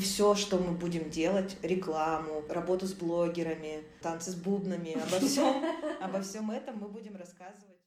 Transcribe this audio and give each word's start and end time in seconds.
Все, 0.00 0.36
что 0.36 0.58
мы 0.58 0.72
будем 0.72 1.10
делать, 1.10 1.56
рекламу, 1.62 2.44
работу 2.48 2.86
с 2.86 2.92
блогерами, 2.92 3.82
танцы 4.00 4.30
с 4.30 4.36
бубнами, 4.36 4.92
обо 4.92 5.18
всем, 5.18 5.64
обо 6.00 6.20
всем 6.22 6.50
этом 6.52 6.78
мы 6.78 6.88
будем 6.88 7.16
рассказывать. 7.16 7.78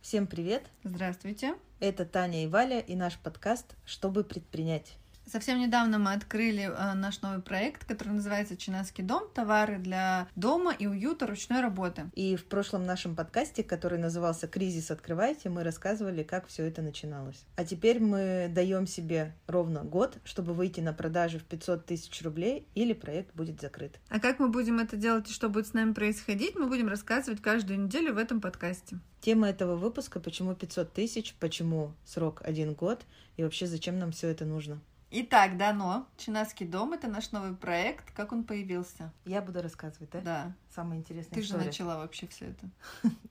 Всем 0.00 0.28
привет! 0.28 0.70
Здравствуйте! 0.84 1.56
Это 1.80 2.04
Таня 2.04 2.44
и 2.44 2.46
Валя 2.46 2.78
и 2.78 2.94
наш 2.94 3.18
подкаст 3.18 3.74
«Чтобы 3.84 4.22
предпринять». 4.22 4.96
Совсем 5.28 5.58
недавно 5.58 5.98
мы 5.98 6.12
открыли 6.12 6.70
э, 6.72 6.94
наш 6.94 7.20
новый 7.20 7.42
проект, 7.42 7.84
который 7.84 8.10
называется 8.10 8.56
«Чинаский 8.56 9.02
дом. 9.02 9.24
Товары 9.34 9.78
для 9.78 10.28
дома 10.36 10.72
и 10.72 10.86
уюта 10.86 11.26
ручной 11.26 11.62
работы». 11.62 12.08
И 12.14 12.36
в 12.36 12.44
прошлом 12.44 12.86
нашем 12.86 13.16
подкасте, 13.16 13.64
который 13.64 13.98
назывался 13.98 14.46
«Кризис 14.46 14.92
открывайте», 14.92 15.48
мы 15.48 15.64
рассказывали, 15.64 16.22
как 16.22 16.46
все 16.46 16.64
это 16.64 16.80
начиналось. 16.80 17.44
А 17.56 17.64
теперь 17.64 17.98
мы 17.98 18.48
даем 18.54 18.86
себе 18.86 19.34
ровно 19.48 19.82
год, 19.82 20.16
чтобы 20.22 20.54
выйти 20.54 20.78
на 20.78 20.92
продажу 20.92 21.40
в 21.40 21.44
500 21.44 21.86
тысяч 21.86 22.22
рублей, 22.22 22.68
или 22.76 22.92
проект 22.92 23.34
будет 23.34 23.60
закрыт. 23.60 23.98
А 24.08 24.20
как 24.20 24.38
мы 24.38 24.48
будем 24.48 24.78
это 24.78 24.96
делать 24.96 25.28
и 25.28 25.32
что 25.32 25.48
будет 25.48 25.66
с 25.66 25.72
нами 25.72 25.92
происходить, 25.92 26.54
мы 26.54 26.66
будем 26.66 26.86
рассказывать 26.86 27.42
каждую 27.42 27.80
неделю 27.80 28.14
в 28.14 28.18
этом 28.18 28.40
подкасте. 28.40 29.00
Тема 29.20 29.48
этого 29.48 29.74
выпуска 29.74 30.20
«Почему 30.20 30.54
500 30.54 30.92
тысяч?», 30.92 31.34
«Почему 31.40 31.94
срок 32.04 32.42
один 32.44 32.74
год?» 32.74 33.04
и 33.36 33.42
вообще 33.42 33.66
зачем 33.66 33.98
нам 33.98 34.12
все 34.12 34.28
это 34.28 34.44
нужно. 34.44 34.80
Итак, 35.18 35.56
дано. 35.56 36.06
Чинаский 36.18 36.66
дом— 36.66 36.92
это 36.92 37.08
наш 37.08 37.32
новый 37.32 37.54
проект. 37.56 38.10
Как 38.14 38.32
он 38.32 38.44
появился? 38.44 39.14
Я 39.24 39.40
буду 39.40 39.62
рассказывать, 39.62 40.10
да? 40.10 40.20
Да. 40.20 40.52
Самая 40.76 40.98
интересная 40.98 41.34
Ты 41.34 41.40
история. 41.40 41.60
же 41.62 41.66
начала 41.68 41.96
вообще 41.96 42.26
все 42.26 42.48
это. 42.50 42.68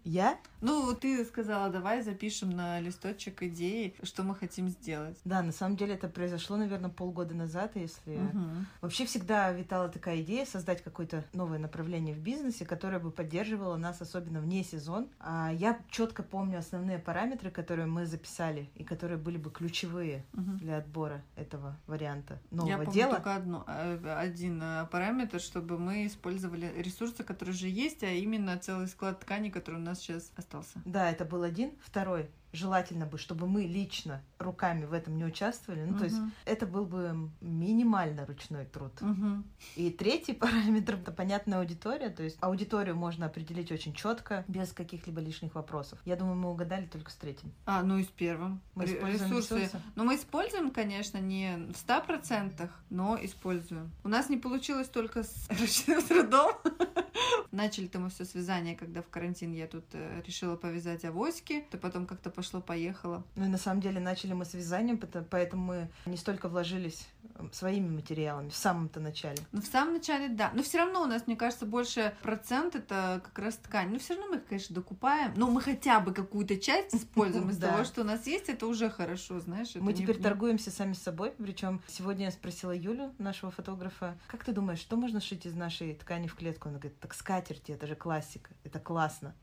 Я? 0.03 0.37
Ну, 0.61 0.95
ты 0.95 1.23
сказала, 1.25 1.69
давай 1.69 2.01
запишем 2.01 2.49
на 2.49 2.79
листочек 2.79 3.43
идеи, 3.43 3.93
что 4.01 4.23
мы 4.23 4.33
хотим 4.33 4.67
сделать. 4.67 5.15
Да, 5.25 5.43
на 5.43 5.51
самом 5.51 5.77
деле 5.77 5.93
это 5.93 6.07
произошло, 6.07 6.57
наверное, 6.57 6.89
полгода 6.89 7.35
назад, 7.35 7.73
если... 7.75 8.17
Мгм. 8.17 8.65
Вообще 8.81 9.05
всегда 9.05 9.51
витала 9.51 9.89
такая 9.89 10.21
идея 10.21 10.47
создать 10.47 10.83
какое-то 10.83 11.23
новое 11.33 11.59
направление 11.59 12.15
в 12.15 12.19
бизнесе, 12.19 12.65
которое 12.65 12.97
бы 12.97 13.11
поддерживало 13.11 13.77
нас, 13.77 14.01
особенно 14.01 14.39
вне 14.41 14.63
сезон. 14.63 15.07
А 15.19 15.51
я 15.53 15.79
четко 15.91 16.23
помню 16.23 16.57
основные 16.57 16.97
параметры, 16.97 17.51
которые 17.51 17.85
мы 17.85 18.07
записали 18.07 18.71
и 18.73 18.83
которые 18.83 19.19
были 19.19 19.37
бы 19.37 19.51
ключевые 19.51 20.25
Мгм. 20.33 20.57
для 20.57 20.77
отбора 20.77 21.21
этого 21.35 21.75
варианта 21.85 22.39
Я 22.49 22.57
нового 22.57 22.85
помню 22.85 22.91
дела. 22.91 23.13
только 23.15 23.35
одно, 23.35 23.63
э, 23.67 24.15
один 24.17 24.59
э, 24.63 24.87
параметр, 24.91 25.39
чтобы 25.39 25.77
мы 25.77 26.07
использовали 26.07 26.73
ресурсы, 26.81 27.23
которые 27.23 27.34
уже 27.43 27.67
есть, 27.67 28.03
а 28.03 28.09
именно 28.09 28.57
целый 28.57 28.87
склад 28.87 29.19
ткани, 29.19 29.49
который 29.49 29.75
у 29.75 29.83
нас 29.83 29.99
сейчас 29.99 30.31
остался. 30.35 30.81
Да, 30.85 31.09
это 31.09 31.25
был 31.25 31.43
один. 31.43 31.71
Второй, 31.83 32.29
желательно 32.55 33.05
бы, 33.05 33.17
чтобы 33.17 33.47
мы 33.47 33.63
лично 33.63 34.21
руками 34.39 34.85
в 34.85 34.93
этом 34.93 35.17
не 35.17 35.25
участвовали. 35.25 35.83
Ну, 35.85 35.97
то 35.97 36.05
есть 36.05 36.17
это 36.45 36.65
был 36.65 36.85
бы 36.85 37.29
минимально 37.41 38.25
ручной 38.25 38.65
труд. 38.65 38.93
Мгм. 39.01 39.45
И 39.75 39.89
третий 39.89 40.33
параметр 40.33 40.95
это 40.95 41.11
понятная 41.11 41.59
аудитория. 41.59 42.09
То 42.09 42.23
есть 42.23 42.37
аудиторию 42.41 42.95
можно 42.95 43.25
определить 43.25 43.71
очень 43.71 43.93
четко, 43.93 44.43
без 44.47 44.71
каких-либо 44.71 45.21
лишних 45.21 45.55
вопросов. 45.55 45.99
Я 46.05 46.15
думаю, 46.15 46.35
мы 46.35 46.49
угадали 46.49 46.85
только 46.85 47.11
с 47.11 47.15
третьим. 47.15 47.51
А, 47.65 47.83
ну 47.83 47.97
и 47.97 48.03
с 48.03 48.07
первым. 48.07 48.61
Мы 48.75 48.85
используем 48.85 49.31
ресурсы. 49.31 49.55
ресурсы. 49.55 49.81
Но 49.95 50.03
мы 50.03 50.15
используем, 50.15 50.71
конечно, 50.71 51.17
не 51.17 51.57
в 51.57 51.87
100%, 51.87 52.69
но 52.89 53.17
используем. 53.21 53.91
У 54.03 54.09
нас 54.09 54.29
не 54.29 54.37
получилось 54.37 54.87
только 54.87 55.23
с 55.23 55.47
ручным 55.59 56.01
трудом. 56.01 56.53
Начали-то 57.51 57.99
мы 57.99 58.09
все 58.09 58.25
с 58.25 58.33
вязания, 58.33 58.75
когда 58.75 59.01
в 59.01 59.09
карантин 59.09 59.53
я 59.53 59.67
тут 59.67 59.85
э, 59.93 60.21
решила 60.25 60.55
повязать 60.55 61.05
авоськи, 61.05 61.65
то 61.71 61.77
потом 61.77 62.05
как-то 62.05 62.29
пошло-поехало. 62.45 63.23
Ну 63.35 63.49
на 63.49 63.57
самом 63.57 63.81
деле 63.81 63.99
начали 63.99 64.33
мы 64.33 64.45
с 64.45 64.53
вязанием, 64.53 64.99
поэтому 65.29 65.65
мы 65.65 65.89
не 66.05 66.17
столько 66.17 66.47
вложились 66.47 67.07
своими 67.51 67.89
материалами 67.89 68.49
в 68.49 68.55
самом-то 68.55 68.99
начале. 68.99 69.39
Ну, 69.51 69.61
в 69.61 69.65
самом 69.65 69.95
начале, 69.95 70.29
да. 70.29 70.51
Но 70.53 70.63
все 70.63 70.77
равно 70.77 71.01
у 71.01 71.05
нас, 71.05 71.27
мне 71.27 71.35
кажется, 71.35 71.65
больше 71.65 72.15
процент 72.21 72.75
это 72.75 73.21
как 73.23 73.39
раз 73.39 73.55
ткань. 73.55 73.89
Но 73.89 73.99
все 73.99 74.13
равно 74.13 74.29
мы 74.31 74.37
их, 74.37 74.45
конечно, 74.45 74.75
докупаем. 74.75 75.33
Но 75.35 75.49
мы 75.49 75.59
хотя 75.59 75.99
бы 75.99 76.13
какую-то 76.13 76.57
часть 76.57 76.95
используем 76.95 77.49
из 77.49 77.57
того, 77.57 77.83
что 77.83 78.01
у 78.01 78.03
нас 78.03 78.25
есть. 78.27 78.47
Это 78.47 78.67
уже 78.67 78.89
хорошо, 78.89 79.39
знаешь. 79.39 79.75
Мы 79.75 79.93
теперь 79.93 80.21
торгуемся 80.21 80.71
сами 80.71 80.93
с 80.93 81.01
собой. 81.01 81.31
Причем 81.31 81.81
сегодня 81.87 82.25
я 82.25 82.31
спросила 82.31 82.71
Юлю, 82.71 83.13
нашего 83.17 83.51
фотографа, 83.51 84.17
как 84.27 84.43
ты 84.43 84.51
думаешь, 84.51 84.79
что 84.79 84.95
можно 84.95 85.19
шить 85.19 85.45
из 85.45 85.55
нашей 85.55 85.95
ткани 85.95 86.27
в 86.27 86.35
клетку? 86.35 86.69
Она 86.69 86.77
говорит, 86.77 86.99
так 86.99 87.13
скатерти, 87.13 87.71
это 87.71 87.87
же 87.87 87.95
классика, 87.95 88.51
это 88.63 88.79
классно. 88.79 89.35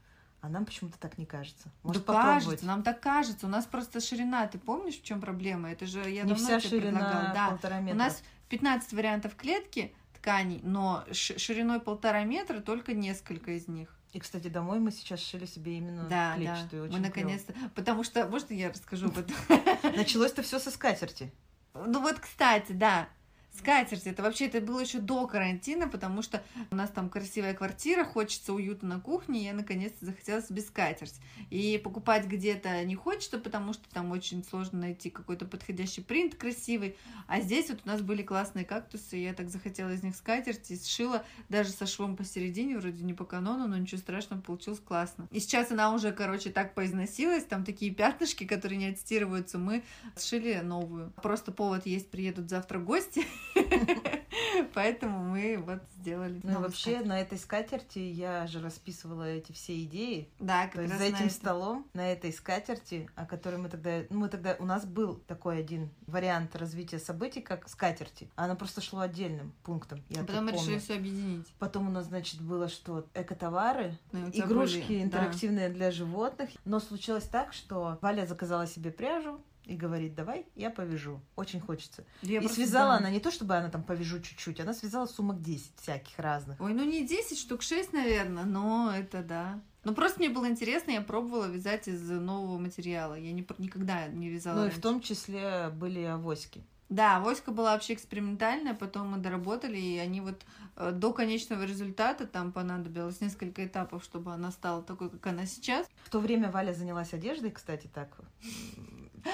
А 0.43 0.49
нам 0.49 0.65
почему-то 0.67 0.99
так 0.99 1.19
не 1.19 1.25
кажется. 1.25 1.71
Может, 1.85 2.05
да 2.05 2.13
попробовать? 2.13 2.45
кажется, 2.45 2.67
нам 2.67 2.83
так 2.83 3.01
кажется. 3.01 3.47
У 3.47 3.49
нас 3.49 3.65
просто 3.65 4.01
ширина. 4.01 4.45
Ты 4.49 4.59
помнишь, 4.59 4.99
в 4.99 5.05
чем 5.05 5.21
проблема? 5.21 5.71
Это 5.71 5.87
же 5.87 6.01
я 6.01 6.25
не 6.25 6.31
давно 6.31 6.45
вся 6.45 6.59
тебе 6.59 6.69
ширина 6.69 6.99
предлагала. 6.99 7.33
Да. 7.33 7.49
полтора 7.51 7.79
метра. 7.79 7.95
У 7.95 7.99
нас 7.99 8.23
15 8.49 8.93
вариантов 8.93 9.37
клетки 9.37 9.95
тканей, 10.15 10.61
но 10.65 11.05
шириной 11.13 11.79
полтора 11.79 12.25
метра 12.25 12.59
только 12.61 12.93
несколько 12.93 13.53
из 13.53 13.69
них. 13.69 13.97
И, 14.13 14.19
кстати, 14.19 14.49
домой 14.49 14.81
мы 14.81 14.91
сейчас 14.91 15.21
шили 15.21 15.47
себе 15.47 15.79
именно 15.79 16.09
да, 16.09 16.35
клетчатую. 16.35 16.83
да. 16.83 16.83
очень 16.83 16.97
Мы 16.97 17.01
наконец-то. 17.01 17.55
Потому 17.77 18.03
что, 18.03 18.27
может, 18.27 18.51
я 18.51 18.71
расскажу 18.71 19.07
об 19.07 19.19
этом? 19.19 19.37
Началось-то 19.97 20.43
все 20.43 20.59
со 20.59 20.73
скатерти. 20.73 21.33
Ну 21.73 22.01
вот, 22.01 22.19
кстати, 22.19 22.73
да. 22.73 23.09
Скатерть, 23.55 24.07
это 24.07 24.23
вообще 24.23 24.47
это 24.47 24.61
было 24.63 24.81
еще 24.81 24.99
до 24.99 25.27
карантина, 25.27 25.87
потому 25.87 26.23
что 26.23 26.43
у 26.71 26.75
нас 26.75 26.91
там 26.91 27.11
красивая 27.11 27.53
квартира, 27.53 28.03
хочется 28.03 28.55
уюта 28.55 28.87
на 28.87 28.99
кухне, 28.99 29.41
и 29.41 29.45
я 29.45 29.53
наконец-то 29.53 30.07
захотела 30.07 30.41
себе 30.41 30.63
скатерть. 30.63 31.21
И 31.51 31.79
покупать 31.83 32.27
где-то 32.27 32.83
не 32.85 32.95
хочется, 32.95 33.39
потому 33.39 33.75
что 33.75 33.83
там 33.93 34.11
очень 34.11 34.43
сложно 34.43 34.81
найти 34.81 35.11
какой-то 35.11 35.45
подходящий 35.45 36.01
принт 36.01 36.35
красивый. 36.35 36.97
А 37.27 37.41
здесь 37.41 37.69
вот 37.69 37.81
у 37.85 37.89
нас 37.89 38.01
были 38.01 38.23
классные 38.23 38.65
кактусы, 38.65 39.19
и 39.19 39.23
я 39.25 39.35
так 39.35 39.51
захотела 39.51 39.91
из 39.91 40.03
них 40.03 40.17
скатерть 40.17 40.71
и 40.71 40.79
сшила 40.79 41.23
даже 41.51 41.71
со 41.71 41.87
швом 41.87 42.17
посередине, 42.17 42.79
вроде 42.79 43.05
не 43.05 43.12
по 43.12 43.25
канону, 43.25 43.69
но 43.69 43.77
ничего 43.77 43.99
страшного, 44.01 44.41
получилось 44.41 44.81
классно. 44.81 45.29
И 45.31 45.41
сейчас 45.41 45.71
она 45.71 45.93
уже, 45.95 46.12
короче, 46.12 46.51
так 46.51 46.75
поизносилась, 46.75 47.45
там 47.45 47.65
такие 47.65 47.93
пятнышки, 47.93 48.45
которые 48.45 48.79
не 48.79 48.87
отстирываются, 48.87 49.59
мы 49.59 49.85
сшили 50.19 50.61
новую. 50.62 51.12
Просто 51.23 51.53
повод 51.53 51.87
есть, 51.87 52.11
приедут 52.11 52.49
завтра 52.49 52.79
гости, 52.79 53.27
поэтому 54.75 55.25
мы 55.25 55.59
вот 55.65 55.81
сделали. 55.99 56.41
Ну 56.43 56.61
вообще 56.61 57.01
на 57.01 57.21
этой 57.21 57.39
скатерти 57.39 57.99
я 57.99 58.47
же 58.47 58.61
расписывала 58.61 59.25
эти 59.25 59.53
все 59.53 59.83
идеи. 59.85 60.29
Да, 60.39 60.65
как 60.65 60.75
То 60.75 60.83
есть 60.83 60.99
за 60.99 61.05
этим 61.05 61.27
это. 61.27 61.35
столом, 61.35 61.87
на 61.95 62.11
этой 62.11 62.33
скатерти, 62.33 63.09
о 63.15 63.27
которой 63.27 63.57
мы 63.57 63.69
тогда... 63.69 64.03
Ну, 64.11 64.21
мы 64.21 64.29
тогда... 64.29 64.57
У 64.59 64.65
нас 64.65 64.85
был 64.85 65.17
такой 65.27 65.59
один 65.59 65.91
вариант 66.07 66.57
развития 66.57 66.99
событий, 66.99 67.41
как 67.41 67.69
скатерти. 67.69 68.29
А 68.37 68.45
Она 68.45 68.55
просто 68.55 68.81
шло 68.81 69.01
отдельным 69.01 69.53
пунктом. 69.63 70.03
Я 70.09 70.23
А 70.23 70.25
потом 70.25 70.47
мы 70.47 70.53
решили 70.53 70.79
все 70.79 70.97
объединить. 70.97 71.47
Потом 71.59 71.89
у 71.89 71.91
нас, 71.91 72.07
значит, 72.07 72.41
было 72.41 72.69
что? 72.69 73.07
Экотовары, 73.15 73.99
Ну, 74.13 74.29
игрушки 74.31 74.87
были- 74.89 74.99
да. 74.99 75.03
интерактивные 75.05 75.69
для 75.69 75.91
животных. 75.91 76.51
Но 76.65 76.81
случилось 76.81 77.25
так, 77.25 77.53
что 77.53 77.99
Валя 78.01 78.27
заказала 78.27 78.67
себе 78.67 78.91
пряжу 78.91 79.41
и 79.65 79.77
говорит, 79.77 80.15
давай, 80.15 80.47
я 80.55 80.71
повяжу. 80.71 81.21
Очень 81.37 81.61
хочется. 81.61 82.05
Я 82.23 82.41
и 82.41 82.49
связала 82.49 82.93
да. 82.93 82.99
она 82.99 83.11
не 83.11 83.21
то, 83.21 83.31
чтобы 83.31 83.55
она 83.56 83.71
там 83.71 83.83
повяжу 83.83 84.21
чуть-чуть, 84.21 84.61
она 84.61 84.75
связала 84.75 85.06
сумок 85.06 85.41
10 85.41 85.73
всяких 85.81 86.19
разных. 86.19 86.61
Ой, 86.61 86.75
ну 86.75 86.84
не 86.84 87.06
10 87.06 87.39
штук, 87.39 87.62
6, 87.62 87.93
наверное, 87.93 88.45
но 88.45 88.93
это 88.95 89.23
да. 89.23 89.61
Ну 89.84 89.95
просто 89.95 90.21
мне 90.21 90.31
было 90.31 90.49
интересно, 90.49 90.93
я 90.93 91.00
пробовала 91.00 91.47
вязать 91.47 91.89
из 91.89 92.09
нового 92.09 92.59
материала. 92.59 93.15
Я 93.15 93.33
не, 93.33 93.47
никогда 93.59 94.06
не 94.06 94.28
вязала. 94.28 94.56
Ну 94.56 94.62
и 94.62 94.65
в 94.65 94.69
раньше. 94.69 94.81
том 94.81 95.00
числе 95.00 95.71
были 95.71 96.03
авоськи. 96.03 96.65
Да, 96.93 97.17
авоська 97.17 97.53
была 97.53 97.73
вообще 97.73 97.94
экспериментальная, 97.94 98.75
потом 98.75 99.12
мы 99.12 99.17
доработали, 99.17 99.79
и 99.79 99.97
они 99.97 100.21
вот 100.21 100.43
э, 100.77 100.91
до 100.93 101.15
конечного 101.15 101.62
результата 101.62 102.27
там 102.27 102.53
понадобилось 102.53 103.23
несколько 103.23 103.65
этапов, 103.65 104.05
чтобы 104.05 104.34
она 104.34 104.50
стала 104.50 104.83
такой, 104.83 105.09
как 105.09 105.27
она 105.27 105.47
сейчас. 105.47 105.87
В 106.05 106.11
то 106.11 106.19
время 106.19 106.50
Валя 106.50 106.75
занялась 106.75 107.15
одеждой, 107.15 107.50
кстати, 107.50 107.88
так. 107.93 108.20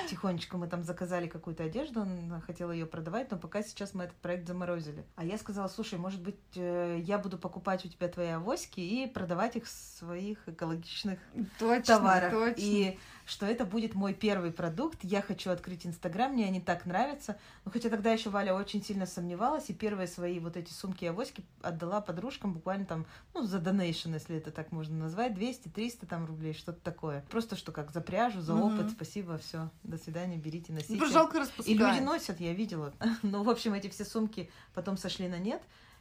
Тихонечко 0.08 0.56
мы 0.58 0.66
там 0.68 0.82
заказали 0.82 1.26
какую-то 1.26 1.64
одежду, 1.64 2.02
она 2.02 2.40
хотела 2.40 2.72
ее 2.72 2.86
продавать, 2.86 3.30
но 3.30 3.38
пока 3.38 3.62
сейчас 3.62 3.94
мы 3.94 4.04
этот 4.04 4.16
проект 4.16 4.46
заморозили. 4.46 5.04
А 5.16 5.24
я 5.24 5.38
сказала, 5.38 5.68
слушай, 5.68 5.98
может 5.98 6.22
быть, 6.22 6.36
э, 6.56 6.98
я 7.02 7.18
буду 7.18 7.38
покупать 7.38 7.84
у 7.84 7.88
тебя 7.88 8.08
твои 8.08 8.28
авоськи 8.28 8.80
и 8.80 9.06
продавать 9.06 9.56
их 9.56 9.64
в 9.64 9.70
своих 9.70 10.48
экологичных 10.48 11.18
Точно, 11.58 11.82
товарах. 11.82 12.32
точно. 12.32 12.54
И 12.60 12.98
что 13.28 13.44
это 13.44 13.66
будет 13.66 13.94
мой 13.94 14.14
первый 14.14 14.50
продукт. 14.50 15.00
Я 15.02 15.20
хочу 15.20 15.50
открыть 15.50 15.86
Инстаграм, 15.86 16.32
мне 16.32 16.46
они 16.46 16.62
так 16.62 16.86
нравятся. 16.86 17.38
Но 17.66 17.70
хотя 17.70 17.90
тогда 17.90 18.10
еще 18.10 18.30
Валя 18.30 18.54
очень 18.54 18.82
сильно 18.82 19.04
сомневалась, 19.04 19.68
и 19.68 19.74
первые 19.74 20.08
свои 20.08 20.40
вот 20.40 20.56
эти 20.56 20.72
сумки 20.72 21.04
и 21.04 21.08
авоськи 21.08 21.44
отдала 21.60 22.00
подружкам 22.00 22.54
буквально 22.54 22.86
там, 22.86 23.06
ну, 23.34 23.42
за 23.42 23.58
донейшн, 23.58 24.14
если 24.14 24.36
это 24.38 24.50
так 24.50 24.72
можно 24.72 24.96
назвать, 24.96 25.32
200-300 25.32 26.06
там 26.06 26.24
рублей, 26.24 26.54
что-то 26.54 26.80
такое. 26.80 27.22
Просто 27.30 27.54
что 27.56 27.70
как 27.70 27.90
за 27.92 28.00
пряжу, 28.00 28.40
за 28.40 28.54
опыт, 28.54 28.90
спасибо, 28.90 29.36
все, 29.36 29.70
до 29.82 29.98
свидания, 29.98 30.38
берите, 30.38 30.72
носите. 30.72 30.96
Ну, 30.96 31.06
жалко 31.06 31.36
И 31.36 31.40
распускать. 31.40 31.76
люди 31.76 32.00
носят, 32.00 32.40
я 32.40 32.54
видела. 32.54 32.94
Ну, 33.22 33.42
в 33.42 33.50
общем, 33.50 33.74
эти 33.74 33.88
все 33.90 34.04
сумки 34.04 34.48
потом 34.72 34.96
сошли 34.96 35.28
на 35.28 35.38
нет. 35.38 35.60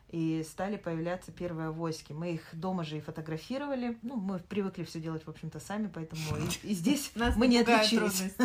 И 0.09 0.45
стали 0.49 0.77
появляться 0.77 1.31
первые 1.31 1.69
авоськи. 1.69 2.13
Мы 2.13 2.33
их 2.33 2.43
дома 2.53 2.83
же 2.83 2.97
и 2.97 3.01
фотографировали. 3.01 3.97
Ну, 4.01 4.15
мы 4.15 4.39
привыкли 4.39 4.83
все 4.83 4.99
делать, 4.99 5.25
в 5.25 5.29
общем-то, 5.29 5.59
сами, 5.59 5.89
поэтому 5.93 6.21
и, 6.37 6.69
и 6.69 6.73
здесь 6.73 7.11
мы 7.35 7.47
не 7.47 7.59
отличились. 7.59 8.33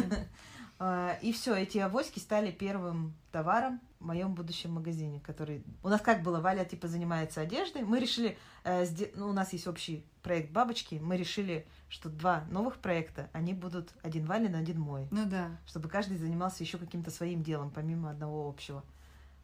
А, 0.85 1.17
и 1.23 1.33
все, 1.33 1.55
эти 1.55 1.79
авоськи 1.79 2.19
стали 2.19 2.51
первым 2.51 3.15
товаром 3.31 3.81
в 4.01 4.05
моем 4.05 4.35
будущем 4.35 4.73
магазине, 4.73 5.21
который... 5.21 5.63
У 5.85 5.89
нас 5.89 6.01
как 6.01 6.25
было, 6.25 6.41
Валя 6.41 6.65
типа 6.65 6.89
занимается 6.89 7.41
одеждой. 7.41 7.83
Мы 7.83 8.01
решили, 8.01 8.37
э, 8.65 8.85
ну, 9.15 9.29
у 9.29 9.33
нас 9.33 9.53
есть 9.53 9.69
общий 9.69 10.05
проект 10.25 10.51
бабочки. 10.51 10.99
Мы 11.01 11.17
решили, 11.17 11.69
что 11.89 12.09
два 12.09 12.47
новых 12.51 12.79
проекта, 12.79 13.31
они 13.33 13.55
будут 13.55 13.95
один 14.03 14.27
Валин, 14.27 14.57
один 14.57 14.81
мой. 14.81 15.07
Ну 15.13 15.25
да. 15.25 15.57
Чтобы 15.69 15.89
каждый 15.89 16.17
занимался 16.17 16.65
еще 16.65 16.79
каким-то 16.79 17.13
своим 17.13 17.45
делом, 17.45 17.71
помимо 17.71 18.11
одного 18.11 18.49
общего. 18.49 18.83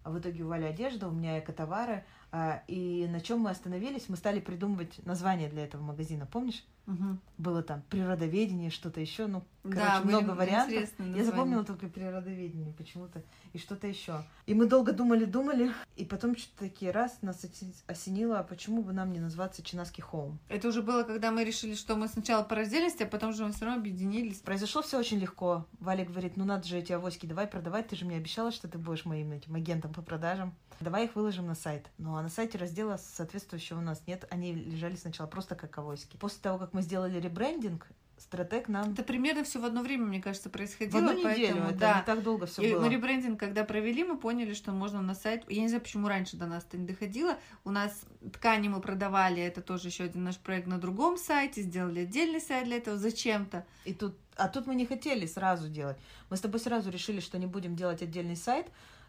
В 0.08 0.18
итоге 0.18 0.42
у 0.44 0.48
Вали 0.48 0.64
одежда, 0.64 1.08
у 1.08 1.10
меня 1.10 1.38
экотовары. 1.38 2.04
А, 2.30 2.62
и 2.66 3.06
на 3.08 3.20
чем 3.20 3.40
мы 3.40 3.50
остановились? 3.50 4.08
Мы 4.08 4.16
стали 4.16 4.40
придумывать 4.40 5.04
название 5.04 5.48
для 5.48 5.64
этого 5.64 5.82
магазина, 5.82 6.26
помнишь? 6.26 6.64
Угу. 6.88 7.18
Было 7.36 7.62
там 7.62 7.82
природоведение, 7.90 8.70
что-то 8.70 8.98
еще, 8.98 9.26
ну, 9.26 9.44
короче, 9.62 9.80
да, 9.80 10.00
много 10.00 10.30
вариантов. 10.30 10.88
Я 10.98 11.22
запомнила 11.22 11.62
только 11.62 11.86
природоведение 11.86 12.72
почему-то 12.72 13.22
и 13.52 13.58
что-то 13.58 13.86
еще. 13.86 14.24
И 14.46 14.54
мы 14.54 14.66
долго 14.66 14.92
думали-думали, 14.92 15.70
и 15.96 16.06
потом 16.06 16.34
что-то 16.34 16.60
такие 16.60 16.90
раз 16.90 17.18
нас 17.20 17.44
осенило, 17.86 18.38
а 18.38 18.42
почему 18.42 18.82
бы 18.82 18.94
нам 18.94 19.12
не 19.12 19.20
назваться 19.20 19.62
Чинаский 19.62 20.02
Хоум? 20.02 20.38
Это 20.48 20.68
уже 20.68 20.82
было, 20.82 21.02
когда 21.02 21.30
мы 21.30 21.44
решили, 21.44 21.74
что 21.74 21.94
мы 21.94 22.08
сначала 22.08 22.42
поразделись, 22.42 22.98
а 23.02 23.06
потом 23.06 23.34
же 23.34 23.44
мы 23.44 23.52
все 23.52 23.66
равно 23.66 23.80
объединились. 23.80 24.38
Произошло 24.38 24.80
все 24.80 24.98
очень 24.98 25.18
легко. 25.18 25.66
Валя 25.80 26.06
говорит, 26.06 26.38
ну 26.38 26.46
надо 26.46 26.66
же 26.66 26.78
эти 26.78 26.92
авоськи 26.92 27.26
давай 27.26 27.46
продавать, 27.46 27.88
ты 27.88 27.96
же 27.96 28.06
мне 28.06 28.16
обещала, 28.16 28.50
что 28.50 28.66
ты 28.66 28.78
будешь 28.78 29.04
моим 29.04 29.32
этим 29.32 29.54
агентом 29.54 29.92
по 29.92 30.00
продажам. 30.00 30.54
Давай 30.80 31.06
их 31.06 31.16
выложим 31.16 31.46
на 31.46 31.56
сайт. 31.56 31.90
Ну 31.98 32.14
а 32.14 32.22
на 32.22 32.28
сайте 32.28 32.56
раздела 32.56 32.98
соответствующего 32.98 33.78
у 33.78 33.82
нас 33.82 34.02
нет. 34.06 34.26
Они 34.30 34.54
лежали 34.54 34.94
сначала 34.94 35.26
просто 35.26 35.56
как 35.56 35.76
авоськи. 35.76 36.16
После 36.16 36.40
того, 36.40 36.58
как 36.58 36.72
мы 36.72 36.77
сделали 36.82 37.20
ребрендинг, 37.20 37.88
Стратег 38.18 38.68
нам... 38.68 38.92
Это 38.92 39.04
примерно 39.04 39.44
все 39.44 39.60
в 39.60 39.64
одно 39.64 39.80
время, 39.82 40.06
мне 40.06 40.20
кажется, 40.20 40.50
происходило. 40.50 41.00
В 41.00 41.08
одну 41.08 41.18
неделю, 41.18 41.54
поэтому, 41.54 41.70
это 41.70 41.78
да. 41.78 41.98
не 41.98 42.04
так 42.04 42.22
долго 42.22 42.46
все 42.46 42.62
было. 42.62 42.82
Мы 42.82 42.88
ребрендинг, 42.88 43.38
когда 43.38 43.64
провели, 43.64 44.02
мы 44.02 44.18
поняли, 44.18 44.54
что 44.54 44.72
можно 44.72 45.00
на 45.00 45.14
сайт... 45.14 45.44
Я 45.48 45.62
не 45.62 45.68
знаю, 45.68 45.82
почему 45.82 46.08
раньше 46.08 46.36
до 46.36 46.46
нас 46.46 46.64
это 46.64 46.76
не 46.78 46.86
доходило. 46.86 47.38
У 47.64 47.70
нас 47.70 48.04
ткани 48.32 48.68
мы 48.68 48.80
продавали, 48.80 49.40
это 49.40 49.62
тоже 49.62 49.88
еще 49.88 50.04
один 50.04 50.24
наш 50.24 50.36
проект 50.36 50.66
на 50.66 50.78
другом 50.78 51.16
сайте, 51.16 51.62
сделали 51.62 52.00
отдельный 52.00 52.40
сайт 52.40 52.64
для 52.64 52.78
этого 52.78 52.98
зачем-то. 52.98 53.64
И 53.84 53.94
тут... 53.94 54.16
А 54.34 54.48
тут 54.48 54.66
мы 54.66 54.74
не 54.74 54.86
хотели 54.86 55.26
сразу 55.26 55.68
делать. 55.68 55.96
Мы 56.28 56.36
с 56.36 56.40
тобой 56.40 56.60
сразу 56.60 56.90
решили, 56.90 57.20
что 57.20 57.38
не 57.38 57.46
будем 57.46 57.76
делать 57.76 58.02
отдельный 58.02 58.36
сайт, 58.36 58.66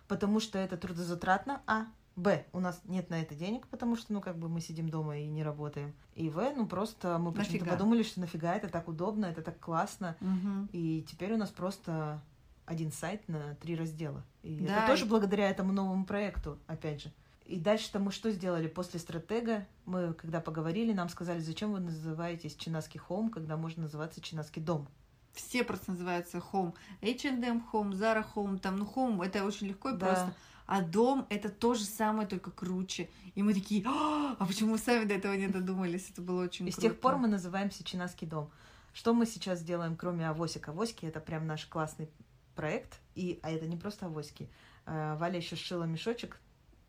потому 0.08 0.40
что 0.40 0.60
это 0.60 0.78
трудозатратно, 0.78 1.62
а 1.66 1.88
Б. 2.20 2.46
У 2.54 2.60
нас 2.60 2.82
нет 2.86 3.10
на 3.10 3.22
это 3.22 3.36
денег, 3.36 3.68
потому 3.68 3.96
что, 3.96 4.14
ну, 4.14 4.22
как 4.22 4.38
бы 4.38 4.50
мы 4.50 4.62
сидим 4.62 4.90
дома 4.90 5.18
и 5.18 5.28
не 5.28 5.44
работаем. 5.44 5.94
И 6.16 6.30
В. 6.30 6.54
Ну, 6.56 6.68
просто 6.68 7.18
мы 7.18 7.32
почему-то 7.32 7.66
подумали, 7.66 8.04
что 8.04 8.20
нафига 8.20 8.56
это 8.56 8.70
так 8.70 8.88
удобно, 8.88 9.26
это 9.26 9.42
так 9.42 9.60
классно. 9.60 10.16
Угу. 10.22 10.70
И 10.74 11.06
теперь 11.10 11.34
у 11.34 11.38
нас 11.38 11.50
просто 11.50 12.22
один 12.66 12.92
сайт 12.92 13.28
на 13.28 13.56
три 13.56 13.76
раздела. 13.76 14.24
И 14.44 14.60
да, 14.60 14.78
это 14.78 14.88
тоже 14.88 15.06
благодаря 15.06 15.50
этому 15.50 15.74
новому 15.74 16.06
проекту, 16.06 16.60
опять 16.68 17.02
же. 17.02 17.12
И 17.46 17.60
дальше-то 17.60 17.98
мы 17.98 18.12
что 18.12 18.30
сделали? 18.30 18.68
После 18.68 19.00
стратега 19.00 19.66
мы, 19.86 20.14
когда 20.14 20.40
поговорили, 20.40 20.94
нам 20.94 21.10
сказали, 21.10 21.40
зачем 21.40 21.72
вы 21.72 21.80
называетесь 21.80 22.56
Чинаский 22.56 23.02
Home, 23.10 23.32
когда 23.32 23.58
можно 23.58 23.84
называться 23.84 24.22
Чинаский 24.22 24.62
дом. 24.62 24.88
Все 25.34 25.64
просто 25.64 25.92
называются 25.92 26.38
Home. 26.52 26.76
H&M 27.02 27.66
Home, 27.72 27.92
Zara 27.94 28.24
Home, 28.36 28.60
там, 28.60 28.78
ну, 28.78 28.86
Home, 28.96 29.26
это 29.26 29.44
очень 29.44 29.68
легко 29.68 29.90
и 29.90 29.98
да. 29.98 30.06
просто. 30.06 30.34
А 30.72 30.84
дом 30.84 31.26
это 31.32 31.50
то 31.50 31.74
же 31.74 31.84
самое, 31.84 32.28
только 32.28 32.52
круче. 32.52 33.10
И 33.34 33.42
мы 33.42 33.56
такие, 33.56 33.84
а, 33.88 34.36
а 34.38 34.46
почему 34.46 34.74
мы 34.74 34.78
сами 34.78 35.06
до 35.06 35.16
этого 35.16 35.34
не 35.34 35.48
додумались? 35.48 36.12
Это 36.12 36.22
было 36.22 36.44
очень 36.44 36.68
И 36.68 36.72
круто. 36.72 36.80
с 36.80 36.84
тех 36.84 37.00
пор 37.00 37.18
мы 37.18 37.28
называемся 37.28 37.84
Чинаский 37.84 38.28
дом. 38.28 38.52
Что 38.94 39.16
мы 39.16 39.26
сейчас 39.26 39.64
делаем, 39.64 39.96
кроме 39.96 40.30
авосик? 40.30 40.70
Авоськи— 40.70 41.06
это 41.08 41.22
прям 41.22 41.48
наш 41.48 41.66
классный 41.66 42.08
проект. 42.54 43.00
И, 43.16 43.40
а 43.42 43.50
это 43.50 43.66
не 43.66 43.78
просто 43.78 44.06
авоськи. 44.06 44.48
А, 44.86 45.16
Валя 45.16 45.38
еще 45.38 45.56
сшила 45.56 45.86
мешочек 45.86 46.40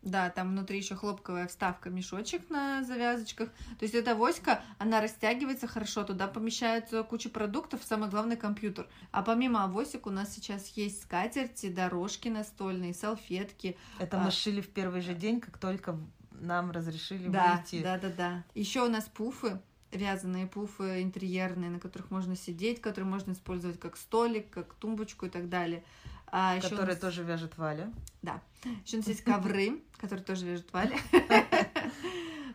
да, 0.01 0.29
там 0.29 0.49
внутри 0.49 0.77
еще 0.79 0.95
хлопковая 0.95 1.47
вставка, 1.47 1.89
мешочек 1.89 2.49
на 2.49 2.83
завязочках. 2.83 3.49
То 3.79 3.83
есть 3.83 3.93
эта 3.93 4.15
воська, 4.15 4.63
она 4.79 5.01
растягивается 5.01 5.67
хорошо, 5.67 6.03
туда 6.03 6.27
помещается 6.27 7.03
куча 7.03 7.29
продуктов, 7.29 7.83
самое 7.83 8.09
главное 8.09 8.37
компьютер. 8.37 8.87
А 9.11 9.21
помимо 9.21 9.63
авосик 9.63 10.07
у 10.07 10.09
нас 10.09 10.33
сейчас 10.33 10.67
есть 10.69 11.03
скатерти, 11.03 11.69
дорожки 11.69 12.29
настольные, 12.29 12.93
салфетки. 12.93 13.77
Это 13.99 14.19
а... 14.19 14.23
мы 14.23 14.31
шили 14.31 14.61
в 14.61 14.69
первый 14.69 15.01
же 15.01 15.13
день, 15.13 15.39
как 15.39 15.57
только 15.57 15.97
нам 16.31 16.71
разрешили 16.71 17.27
да, 17.27 17.55
выйти. 17.55 17.83
Да, 17.83 17.97
да, 17.97 18.09
да. 18.09 18.43
Еще 18.55 18.83
у 18.83 18.89
нас 18.89 19.05
пуфы, 19.05 19.59
вязаные 19.91 20.47
пуфы 20.47 21.03
интерьерные, 21.03 21.69
на 21.69 21.79
которых 21.79 22.09
можно 22.11 22.35
сидеть, 22.35 22.81
которые 22.81 23.09
можно 23.09 23.33
использовать 23.33 23.79
как 23.79 23.97
столик, 23.97 24.49
как 24.49 24.73
тумбочку 24.73 25.27
и 25.27 25.29
так 25.29 25.49
далее. 25.49 25.83
А 26.31 26.59
которые 26.59 26.95
нас... 26.95 26.99
тоже 26.99 27.23
вяжет 27.23 27.57
Валя. 27.57 27.91
Да. 28.21 28.41
Еще 28.85 28.97
у 28.97 28.99
нас 28.99 29.07
есть 29.07 29.23
ковры, 29.23 29.81
которые 29.97 30.23
тоже 30.23 30.45
вяжет 30.45 30.71
Валя. 30.71 30.97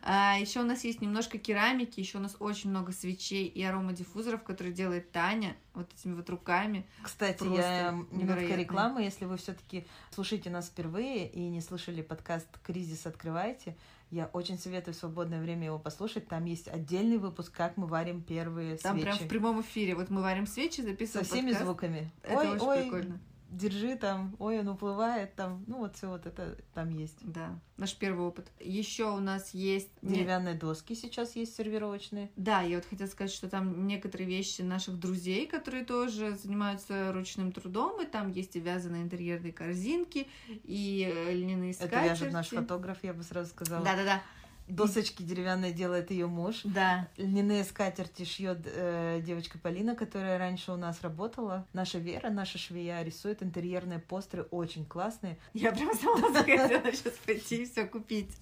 А 0.08 0.38
еще 0.38 0.60
у 0.60 0.64
нас 0.64 0.84
есть 0.84 1.00
немножко 1.00 1.36
керамики, 1.36 1.98
еще 1.98 2.18
у 2.18 2.20
нас 2.20 2.36
очень 2.38 2.70
много 2.70 2.92
свечей 2.92 3.48
и 3.48 3.60
аромадиффузоров, 3.64 4.44
которые 4.44 4.72
делает 4.72 5.10
Таня 5.10 5.56
вот 5.74 5.92
этими 5.92 6.14
вот 6.14 6.30
руками. 6.30 6.86
Кстати, 7.02 7.38
Просто 7.38 7.60
я 7.60 7.90
немножко 8.12 8.54
рекламы, 8.54 9.02
если 9.02 9.24
вы 9.24 9.36
все-таки 9.36 9.84
слушаете 10.12 10.48
нас 10.48 10.68
впервые 10.68 11.28
и 11.28 11.48
не 11.48 11.60
слышали 11.60 12.02
подкаст 12.02 12.46
«Кризис 12.62 13.04
открывайте», 13.04 13.76
я 14.12 14.26
очень 14.26 14.60
советую 14.60 14.94
в 14.94 14.96
свободное 14.96 15.42
время 15.42 15.66
его 15.66 15.80
послушать. 15.80 16.28
Там 16.28 16.44
есть 16.44 16.68
отдельный 16.68 17.18
выпуск, 17.18 17.52
как 17.52 17.76
мы 17.76 17.88
варим 17.88 18.22
первые 18.22 18.76
Там 18.76 18.94
свечи. 18.94 19.06
Там 19.06 19.16
прям 19.16 19.26
в 19.26 19.28
прямом 19.28 19.60
эфире. 19.62 19.96
Вот 19.96 20.10
мы 20.10 20.22
варим 20.22 20.46
свечи, 20.46 20.82
записываем 20.82 21.26
Со 21.26 21.32
всеми 21.32 21.48
подкаст. 21.48 21.64
звуками. 21.64 22.12
Это 22.22 22.38
ой, 22.38 22.48
очень 22.50 22.64
ой, 22.64 22.82
прикольно 22.82 23.20
держи 23.50 23.96
там, 23.96 24.36
ой, 24.38 24.60
он 24.60 24.68
уплывает 24.68 25.34
там, 25.34 25.64
ну 25.66 25.78
вот 25.78 25.96
все 25.96 26.08
вот 26.08 26.26
это 26.26 26.56
там 26.74 26.90
есть. 26.90 27.18
Да, 27.22 27.58
наш 27.76 27.94
первый 27.94 28.26
опыт. 28.26 28.50
Еще 28.60 29.10
у 29.10 29.20
нас 29.20 29.54
есть 29.54 29.90
деревянные 30.02 30.54
доски 30.54 30.94
сейчас 30.94 31.36
есть 31.36 31.56
сервировочные. 31.56 32.30
Да, 32.36 32.62
я 32.62 32.76
вот 32.76 32.86
хотела 32.86 33.08
сказать, 33.08 33.32
что 33.32 33.48
там 33.48 33.86
некоторые 33.86 34.28
вещи 34.28 34.62
наших 34.62 34.98
друзей, 34.98 35.46
которые 35.46 35.84
тоже 35.84 36.36
занимаются 36.36 37.12
ручным 37.12 37.52
трудом, 37.52 38.02
и 38.02 38.06
там 38.06 38.30
есть 38.30 38.56
и 38.56 38.60
вязаные 38.60 39.02
интерьерные 39.02 39.52
корзинки, 39.52 40.28
и 40.48 41.12
э, 41.12 41.32
льняные 41.32 41.74
скатерти. 41.74 41.96
Это 41.96 42.08
вяжет 42.08 42.32
наш 42.32 42.48
фотограф, 42.48 42.98
я 43.02 43.14
бы 43.14 43.22
сразу 43.22 43.50
сказала. 43.50 43.84
Да-да-да. 43.84 44.22
Досочки 44.68 45.22
деревянные 45.22 45.72
делает 45.72 46.10
ее 46.10 46.26
муж. 46.26 46.60
Да. 46.64 47.08
Льняные 47.16 47.64
скатерти 47.64 48.24
шьет 48.24 48.60
э, 48.64 49.20
девочка 49.24 49.58
Полина, 49.58 49.94
которая 49.94 50.38
раньше 50.38 50.72
у 50.72 50.76
нас 50.76 51.02
работала. 51.02 51.66
Наша 51.72 51.98
Вера, 51.98 52.30
наша 52.30 52.58
швея, 52.58 53.02
рисует 53.02 53.42
интерьерные 53.42 54.00
постеры 54.00 54.42
очень 54.50 54.84
классные. 54.84 55.38
Я 55.54 55.72
прям 55.72 55.94
сама 55.94 56.32
захотела 56.32 56.82
сейчас 56.92 57.14
пойти 57.24 57.62
и 57.62 57.66
все 57.66 57.84
купить. 57.84 58.36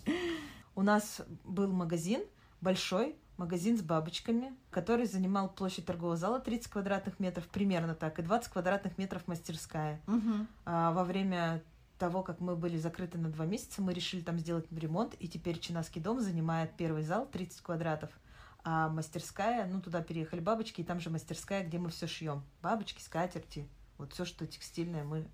У 0.75 0.83
нас 0.83 1.21
был 1.45 1.71
магазин 1.71 2.23
большой, 2.61 3.17
магазин 3.37 3.77
с 3.77 3.83
бабочками, 3.83 4.55
который 4.71 5.07
занимал 5.07 5.49
площадь 5.49 5.87
торгового 5.87 6.17
зала 6.17 6.41
30 6.41 6.69
квадратных 6.69 7.21
метров, 7.21 7.47
примерно 7.49 7.95
так, 7.95 8.19
и 8.19 8.23
20 8.23 8.53
квадратных 8.53 8.97
метров 8.99 9.27
мастерская. 9.27 10.01
Угу. 10.07 10.47
А, 10.65 10.93
во 10.93 11.05
время 11.05 11.63
того, 11.99 12.23
как 12.23 12.41
мы 12.41 12.57
были 12.57 12.77
закрыты 12.77 13.19
на 13.19 13.31
два 13.31 13.47
месяца, 13.47 13.83
мы 13.83 13.93
решили 13.93 14.21
там 14.21 14.39
сделать 14.39 14.67
ремонт, 14.71 15.15
и 15.21 15.29
теперь 15.29 15.59
Чинаский 15.59 16.01
дом 16.01 16.21
занимает 16.21 16.77
первый 16.77 17.03
зал 17.03 17.27
30 17.27 17.61
квадратов, 17.61 18.11
а 18.65 18.89
мастерская, 18.89 19.67
ну 19.67 19.81
туда 19.81 20.03
переехали 20.03 20.41
бабочки, 20.41 20.81
и 20.81 20.85
там 20.85 21.01
же 21.01 21.11
мастерская, 21.11 21.65
где 21.65 21.79
мы 21.79 21.91
все 21.91 22.07
шьем. 22.07 22.43
Бабочки, 22.63 23.01
скатерти, 23.01 23.69
вот 23.99 24.13
все, 24.13 24.25
что 24.25 24.47
текстильное, 24.47 25.05
мы 25.05 25.27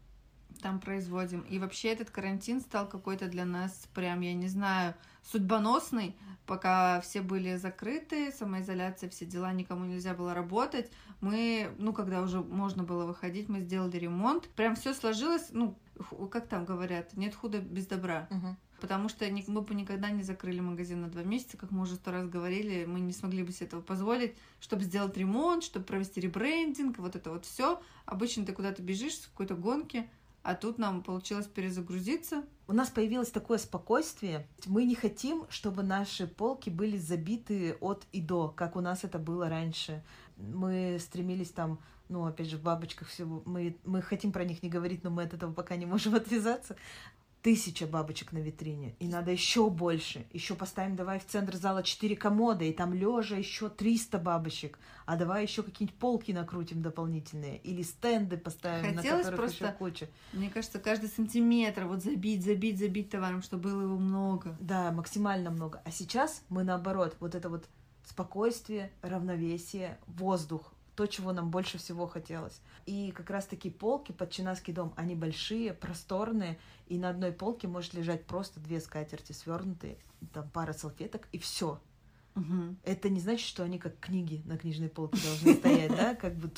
там 0.63 0.81
производим. 0.81 1.41
И 1.43 1.59
вообще 1.59 1.93
этот 1.93 2.11
карантин 2.11 2.61
стал 2.61 2.89
какой-то 2.89 3.29
для 3.29 3.45
нас 3.45 3.89
прям, 3.95 4.21
я 4.21 4.35
не 4.35 4.49
знаю, 4.49 4.95
судьбоносный, 5.23 6.17
пока 6.47 7.01
все 7.01 7.23
были 7.23 7.57
закрыты, 7.57 8.33
самоизоляция, 8.33 9.09
все 9.11 9.25
дела, 9.25 9.53
никому 9.53 9.85
нельзя 9.85 10.15
было 10.15 10.35
работать. 10.35 10.91
Мы, 11.21 11.71
ну, 11.79 11.93
когда 11.93 12.21
уже 12.21 12.41
можно 12.41 12.83
было 12.83 13.07
выходить, 13.07 13.49
мы 13.49 13.61
сделали 13.61 13.97
ремонт. 13.97 14.49
Прям 14.51 14.75
все 14.75 14.95
сложилось, 14.95 15.49
ну, 15.53 15.77
как 16.31 16.49
там 16.49 16.65
говорят, 16.65 17.17
нет 17.17 17.35
худа 17.35 17.61
без 17.61 17.87
добра. 17.87 18.29
Угу. 18.31 18.57
Потому 18.81 19.09
что 19.09 19.27
мы 19.49 19.61
бы 19.61 19.75
никогда 19.75 20.11
не 20.11 20.23
закрыли 20.23 20.61
магазин 20.61 21.03
на 21.03 21.09
два 21.09 21.23
месяца, 21.23 21.57
как 21.57 21.71
мы 21.71 21.83
уже 21.83 21.97
сто 21.97 22.11
раз 22.11 22.29
говорили, 22.29 22.87
мы 22.87 23.01
не 23.01 23.13
смогли 23.13 23.43
бы 23.43 23.53
себе 23.53 23.67
этого 23.67 23.83
позволить, 23.83 24.35
чтобы 24.59 24.85
сделать 24.85 25.17
ремонт, 25.17 25.65
чтобы 25.65 25.85
провести 25.85 26.21
ребрендинг, 26.21 26.99
вот 26.99 27.15
это 27.15 27.31
вот 27.31 27.45
все. 27.45 27.81
Обычно 28.07 28.47
ты 28.47 28.53
куда-то 28.53 28.83
бежишь 28.83 29.19
в 29.19 29.31
какой-то 29.31 29.55
гонке, 29.55 30.09
а 30.43 30.55
тут 30.55 30.79
нам 30.79 31.03
получилось 31.03 31.47
перезагрузиться. 31.47 32.45
У 32.67 32.73
нас 32.73 32.89
появилось 32.89 33.31
такое 33.31 33.59
спокойствие. 33.59 34.47
Мы 34.65 34.85
не 34.85 34.95
хотим, 34.95 35.45
чтобы 35.51 35.83
наши 35.83 36.27
полки 36.27 36.71
были 36.71 36.97
забиты 36.97 37.77
от 37.81 38.07
и 38.13 38.23
до, 38.23 38.49
как 38.49 38.77
у 38.77 38.81
нас 38.81 39.05
это 39.05 39.19
было 39.19 39.51
раньше. 39.51 40.03
Мы 40.39 40.99
стремились 40.99 41.51
там, 41.51 41.79
ну, 42.11 42.27
опять 42.27 42.49
же, 42.49 42.59
в 42.59 42.63
бабочках 42.63 43.09
все. 43.09 43.25
Мы, 43.25 43.77
мы 43.85 44.03
хотим 44.03 44.33
про 44.33 44.45
них 44.45 44.63
не 44.63 44.69
говорить, 44.69 45.03
но 45.05 45.11
мы 45.11 45.23
от 45.23 45.33
этого 45.33 45.53
пока 45.55 45.77
не 45.77 45.87
можем 45.87 46.15
отвязаться. 46.17 46.77
тысяча 47.43 47.87
бабочек 47.87 48.33
на 48.33 48.39
витрине, 48.39 48.95
и 48.99 49.09
надо 49.09 49.31
еще 49.31 49.71
больше. 49.71 50.27
Еще 50.31 50.55
поставим, 50.55 50.95
давай 50.95 51.19
в 51.19 51.25
центр 51.27 51.57
зала 51.57 51.83
4 51.83 52.15
комода, 52.17 52.65
и 52.65 52.73
там 52.73 52.93
лежа 52.93 53.37
еще 53.37 53.71
300 53.71 54.19
бабочек. 54.19 54.79
А 55.07 55.17
давай 55.17 55.45
еще 55.45 55.63
какие-нибудь 55.63 55.99
полки 55.99 56.33
накрутим 56.33 56.83
дополнительные, 56.83 57.57
или 57.59 57.81
стенды 57.81 58.37
поставим, 58.37 58.95
Хотелось 58.97 59.25
на 59.25 59.31
которых 59.31 59.37
просто- 59.41 59.65
еще 59.65 59.75
куча. 59.75 60.09
Мне 60.35 60.51
кажется, 60.51 60.79
каждый 60.81 61.09
сантиметр 61.09 61.87
вот 61.87 62.03
забить, 62.03 62.45
забить, 62.45 62.79
забить 62.79 63.09
товаром, 63.09 63.41
чтобы 63.41 63.71
было 63.71 63.83
его 63.85 63.97
много. 63.99 64.55
Да, 64.61 64.93
максимально 64.93 65.51
много. 65.51 65.81
А 65.87 65.91
сейчас 65.91 66.43
мы 66.51 66.63
наоборот, 66.63 67.17
вот 67.21 67.35
это 67.35 67.49
вот 67.49 67.65
спокойствие, 68.05 68.91
равновесие, 69.03 69.99
воздух, 70.09 70.75
то, 71.01 71.07
чего 71.07 71.33
нам 71.33 71.51
больше 71.51 71.79
всего 71.79 72.07
хотелось. 72.07 72.61
И 72.85 73.11
как 73.13 73.31
раз-таки 73.31 73.71
полки 73.71 74.13
под 74.13 74.31
Чинаский 74.31 74.75
дом, 74.75 74.93
они 74.97 75.15
большие, 75.15 75.73
просторные, 75.73 76.59
и 76.89 76.99
на 76.99 77.09
одной 77.09 77.33
полке 77.33 77.69
может 77.69 77.95
лежать 77.95 78.27
просто 78.27 78.61
две 78.61 78.83
скатерти 78.83 79.33
свернутые, 79.33 79.97
там 80.35 80.51
пара 80.51 80.75
салфеток, 80.75 81.27
и 81.33 81.39
все. 81.39 81.81
Мгм. 82.35 82.77
Это 82.85 83.09
не 83.09 83.19
значит, 83.19 83.47
что 83.47 83.63
они 83.63 83.79
как 83.79 83.99
книги 83.99 84.43
на 84.45 84.59
книжной 84.59 84.91
полке 84.91 85.19
должны 85.23 85.55
стоять, 85.55 85.97
да, 85.97 86.15
как 86.15 86.37
бы 86.37 86.51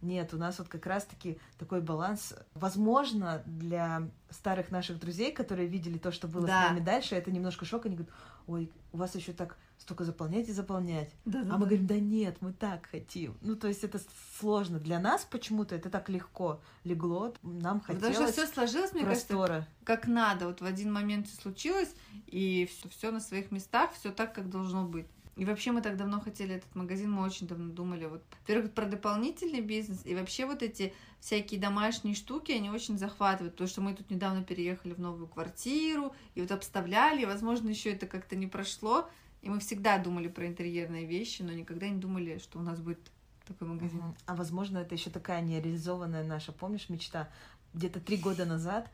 нет, 0.00 0.32
у 0.34 0.36
нас 0.36 0.58
вот 0.58 0.68
как 0.68 0.86
раз-таки 0.86 1.38
такой 1.58 1.80
баланс. 1.80 2.34
Возможно, 2.54 3.42
для 3.46 4.08
старых 4.30 4.70
наших 4.70 5.00
друзей, 5.00 5.32
которые 5.32 5.68
видели 5.68 5.98
то, 5.98 6.12
что 6.12 6.28
было 6.28 6.46
Да. 6.46 6.66
с 6.66 6.70
нами 6.70 6.80
дальше, 6.80 7.14
это 7.16 7.30
немножко 7.30 7.64
шок. 7.64 7.86
Они 7.86 7.96
говорят, 7.96 8.14
ой, 8.46 8.70
у 8.92 8.98
вас 8.98 9.14
еще 9.14 9.32
так 9.32 9.56
столько 9.78 10.04
заполнять 10.04 10.48
и 10.48 10.52
заполнять. 10.52 11.10
Да-да-да. 11.24 11.54
А 11.54 11.58
мы 11.58 11.66
говорим, 11.66 11.86
да 11.86 11.98
нет, 11.98 12.36
мы 12.40 12.52
так 12.52 12.86
хотим. 12.90 13.36
Ну, 13.40 13.56
то 13.56 13.68
есть 13.68 13.84
это 13.84 14.00
сложно. 14.38 14.78
Для 14.78 14.98
нас 14.98 15.24
почему-то 15.24 15.74
это 15.74 15.88
так 15.90 16.08
легко 16.08 16.60
легло. 16.84 17.32
Нам 17.42 17.80
Потому 17.80 17.98
что 18.00 18.06
хотелось 18.08 18.32
все 18.32 18.46
сложилось, 18.46 18.92
мне 18.92 19.04
кажется, 19.04 19.26
простора. 19.28 19.66
как 19.84 20.06
надо. 20.06 20.46
Вот 20.46 20.60
в 20.60 20.64
один 20.64 20.92
момент 20.92 21.26
все 21.28 21.40
случилось, 21.40 21.94
и 22.26 22.68
все, 22.90 23.10
на 23.10 23.20
своих 23.20 23.50
местах, 23.50 23.92
все 23.92 24.10
так, 24.12 24.34
как 24.34 24.50
должно 24.50 24.84
быть. 24.84 25.06
И 25.38 25.44
вообще 25.44 25.70
мы 25.70 25.82
так 25.82 25.96
давно 25.96 26.20
хотели 26.20 26.56
этот 26.56 26.74
магазин, 26.74 27.12
мы 27.12 27.22
очень 27.22 27.46
давно 27.46 27.72
думали. 27.72 28.06
Вот, 28.06 28.24
во-первых, 28.40 28.72
про 28.72 28.86
дополнительный 28.86 29.60
бизнес, 29.60 30.04
и 30.04 30.16
вообще 30.16 30.46
вот 30.46 30.64
эти 30.64 30.92
всякие 31.20 31.60
домашние 31.60 32.16
штуки, 32.16 32.50
они 32.50 32.70
очень 32.70 32.98
захватывают, 32.98 33.54
потому 33.54 33.68
что 33.68 33.80
мы 33.80 33.94
тут 33.94 34.10
недавно 34.10 34.42
переехали 34.42 34.94
в 34.94 34.98
новую 34.98 35.28
квартиру, 35.28 36.12
и 36.34 36.40
вот 36.40 36.50
обставляли, 36.50 37.22
и, 37.22 37.24
возможно, 37.26 37.68
еще 37.68 37.92
это 37.92 38.08
как-то 38.08 38.34
не 38.34 38.48
прошло, 38.48 39.08
и 39.40 39.48
мы 39.48 39.60
всегда 39.60 39.98
думали 39.98 40.26
про 40.26 40.44
интерьерные 40.44 41.06
вещи, 41.06 41.42
но 41.42 41.52
никогда 41.52 41.88
не 41.88 42.00
думали, 42.00 42.38
что 42.38 42.58
у 42.58 42.62
нас 42.62 42.80
будет 42.80 42.98
такой 43.46 43.68
магазин. 43.68 44.02
А 44.26 44.34
возможно, 44.34 44.78
это 44.78 44.96
еще 44.96 45.10
такая 45.10 45.40
нереализованная 45.40 46.24
наша, 46.24 46.50
помнишь, 46.50 46.88
мечта? 46.88 47.30
Где-то 47.74 48.00
три 48.00 48.16
года 48.16 48.44
назад 48.44 48.90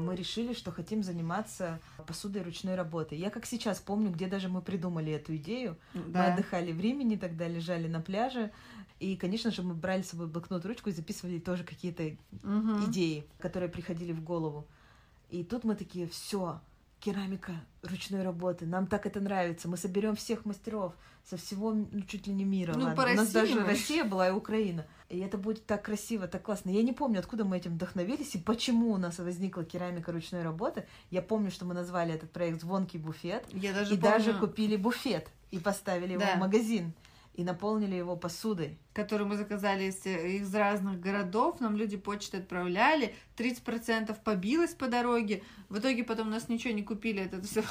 мы 0.00 0.16
решили, 0.16 0.54
что 0.54 0.72
хотим 0.72 1.02
заниматься 1.02 1.78
посудой 2.06 2.42
ручной 2.42 2.74
работы. 2.76 3.14
Я 3.14 3.30
как 3.30 3.46
сейчас 3.46 3.78
помню, 3.78 4.10
где 4.10 4.26
даже 4.26 4.48
мы 4.48 4.62
придумали 4.62 5.12
эту 5.12 5.36
идею. 5.36 5.76
Мы 5.94 6.00
отдыхали 6.32 6.72
в 6.72 6.80
Римени, 6.80 7.16
тогда 7.16 7.46
лежали 7.48 7.88
на 7.88 8.00
пляже. 8.00 8.50
И, 9.00 9.16
конечно 9.16 9.50
же, 9.50 9.62
мы 9.62 9.74
брали 9.74 10.02
с 10.02 10.08
собой 10.10 10.26
блокнот, 10.26 10.64
ручку 10.64 10.88
и 10.88 10.92
записывали 10.92 11.38
тоже 11.38 11.64
какие-то 11.64 12.16
Мгм. 12.42 12.88
идеи, 12.90 13.26
которые 13.38 13.68
приходили 13.68 14.12
в 14.12 14.22
голову. 14.24 14.66
И 15.28 15.44
тут 15.44 15.64
мы 15.64 15.74
такие, 15.74 16.06
все, 16.06 16.60
керамика 17.06 17.52
ручной 17.82 18.22
работы, 18.24 18.66
нам 18.66 18.88
так 18.88 19.06
это 19.06 19.20
нравится, 19.20 19.68
мы 19.68 19.76
соберем 19.76 20.16
всех 20.16 20.44
мастеров 20.44 20.92
со 21.24 21.36
всего, 21.36 21.72
ну, 21.72 22.00
чуть 22.02 22.26
ли 22.26 22.32
не 22.32 22.44
мира. 22.44 22.72
Ну, 22.74 22.84
ладно. 22.86 22.96
по 22.96 23.02
У 23.02 23.14
нас 23.14 23.18
России 23.18 23.32
даже 23.32 23.54
мы. 23.60 23.66
Россия 23.66 24.04
была 24.04 24.28
и 24.28 24.32
Украина. 24.32 24.86
И 25.08 25.18
это 25.18 25.38
будет 25.38 25.64
так 25.66 25.84
красиво, 25.84 26.26
так 26.26 26.42
классно. 26.42 26.70
Я 26.70 26.82
не 26.82 26.92
помню, 26.92 27.20
откуда 27.20 27.44
мы 27.44 27.56
этим 27.58 27.74
вдохновились 27.74 28.34
и 28.34 28.38
почему 28.38 28.92
у 28.92 28.96
нас 28.96 29.18
возникла 29.18 29.64
керамика 29.64 30.10
ручной 30.12 30.42
работы. 30.42 30.84
Я 31.10 31.22
помню, 31.22 31.50
что 31.50 31.64
мы 31.64 31.74
назвали 31.74 32.12
этот 32.12 32.32
проект 32.32 32.60
«Звонкий 32.60 32.98
буфет», 32.98 33.44
Я 33.52 33.72
даже 33.72 33.94
и 33.94 33.98
помню, 33.98 34.12
даже 34.12 34.34
купили 34.34 34.76
буфет 34.76 35.28
и 35.52 35.58
поставили 35.60 36.12
его 36.14 36.22
Да. 36.22 36.36
в 36.36 36.38
магазин 36.38 36.92
и 37.36 37.44
наполнили 37.44 37.94
его 37.94 38.16
посудой. 38.16 38.78
который 38.94 39.26
мы 39.26 39.36
заказали 39.36 39.84
из, 39.84 40.06
из 40.06 40.54
разных 40.54 41.00
городов, 41.00 41.60
нам 41.60 41.76
люди 41.76 41.98
почты 41.98 42.38
отправляли, 42.38 43.14
30% 43.36 44.16
побилось 44.24 44.72
по 44.72 44.88
дороге, 44.88 45.42
в 45.68 45.78
итоге 45.78 46.02
потом 46.02 46.28
у 46.28 46.30
нас 46.30 46.48
ничего 46.48 46.72
не 46.72 46.82
купили, 46.82 47.22
это 47.22 47.42
все 47.42 47.62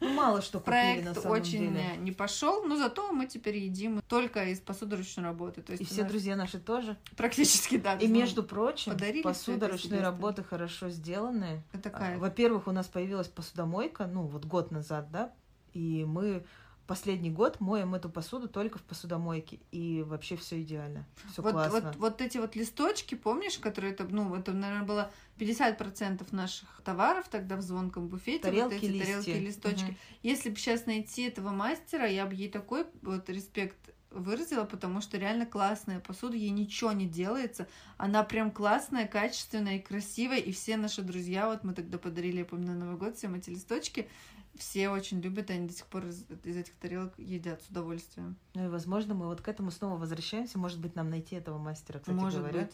Ну, 0.00 0.14
мало 0.14 0.40
что 0.40 0.60
купили 0.60 1.02
на 1.02 1.12
проект 1.12 1.22
самом 1.22 1.38
очень 1.38 1.74
деле. 1.74 1.96
не 1.98 2.12
пошел, 2.12 2.64
но 2.64 2.76
зато 2.76 3.12
мы 3.12 3.26
теперь 3.26 3.58
едим 3.58 4.00
только 4.08 4.46
из 4.46 4.60
посуды 4.60 4.96
ручной 4.96 5.26
работы, 5.26 5.60
то 5.60 5.72
есть 5.72 5.82
И 5.82 5.84
все 5.84 6.02
нас 6.02 6.10
друзья 6.10 6.34
наши 6.34 6.58
тоже. 6.58 6.96
практически 7.16 7.76
да. 7.76 7.96
И 7.96 8.06
между 8.06 8.42
прочим, 8.42 8.96
посуда 9.22 9.68
ручной 9.68 10.00
работы 10.00 10.42
хорошо 10.42 10.88
сделанная. 10.88 11.62
это 11.74 11.90
А. 11.92 12.16
Во-первых, 12.18 12.68
у 12.68 12.72
нас 12.72 12.86
появилась 12.86 13.28
посудомойка, 13.28 14.06
ну 14.06 14.22
вот 14.22 14.46
год 14.46 14.70
назад, 14.70 15.10
да, 15.10 15.32
и 15.74 16.04
мы 16.06 16.46
последний 16.86 17.30
год 17.30 17.60
моем 17.60 17.94
эту 17.94 18.10
посуду 18.10 18.48
только 18.48 18.78
в 18.78 18.82
посудомойке, 18.82 19.60
и 19.72 20.02
вообще 20.06 20.36
все 20.36 20.60
идеально, 20.62 21.06
все 21.32 21.42
Вот, 21.42 21.52
классно. 21.52 21.80
вот, 21.80 21.96
вот 21.96 22.20
эти 22.20 22.38
вот 22.38 22.56
листочки, 22.56 23.14
помнишь, 23.14 23.58
которые 23.58 23.92
это, 23.92 24.04
ну, 24.04 24.34
это, 24.34 24.52
наверное, 24.52 24.86
было 24.86 25.10
50% 25.38 26.26
наших 26.32 26.82
товаров 26.84 27.28
тогда 27.28 27.56
в 27.56 27.62
звонком 27.62 28.08
буфете. 28.08 28.42
Тарелки, 28.42 28.74
вот 28.74 28.82
эти 28.82 28.90
листья. 28.90 29.04
тарелки, 29.06 29.44
листочки. 29.44 29.84
Мгм. 29.84 29.96
Если 30.22 30.50
бы 30.50 30.56
сейчас 30.56 30.86
найти 30.86 31.22
этого 31.22 31.50
мастера, 31.50 32.06
я 32.06 32.26
бы 32.26 32.34
ей 32.34 32.50
такой 32.50 32.86
вот 33.02 33.28
респект 33.30 33.78
выразила, 34.10 34.64
потому 34.64 35.00
что 35.00 35.18
реально 35.18 35.46
классная 35.46 36.00
посуда, 36.00 36.36
ей 36.36 36.50
ничего 36.50 36.92
не 36.92 37.06
делается, 37.06 37.66
она 37.96 38.22
прям 38.22 38.50
классная, 38.50 39.06
качественная 39.06 39.78
и 39.78 39.82
красивая, 39.82 40.38
и 40.38 40.52
все 40.52 40.76
наши 40.76 41.02
друзья, 41.02 41.48
вот 41.48 41.64
мы 41.64 41.74
тогда 41.74 41.98
подарили, 41.98 42.38
я 42.38 42.44
помню, 42.44 42.68
на 42.68 42.74
Новый 42.74 42.96
год 42.96 43.16
всем 43.16 43.34
эти 43.34 43.50
листочки, 43.50 44.08
все 44.56 44.88
очень 44.88 45.20
любят, 45.20 45.50
они 45.50 45.66
до 45.68 45.72
сих 45.74 45.86
пор 45.86 46.06
из, 46.06 46.24
из 46.44 46.56
этих 46.56 46.74
тарелок 46.74 47.12
едят 47.18 47.62
с 47.62 47.68
удовольствием. 47.68 48.36
Ну 48.54 48.64
и, 48.66 48.68
возможно, 48.68 49.14
мы 49.14 49.26
вот 49.26 49.40
к 49.40 49.48
этому 49.48 49.70
снова 49.70 49.96
возвращаемся. 49.98 50.58
Может 50.58 50.80
быть, 50.80 50.94
нам 50.94 51.10
найти 51.10 51.36
этого 51.36 51.58
мастера, 51.58 51.98
кстати 51.98 52.16
Может 52.16 52.40
говоря. 52.40 52.62
быть. 52.62 52.72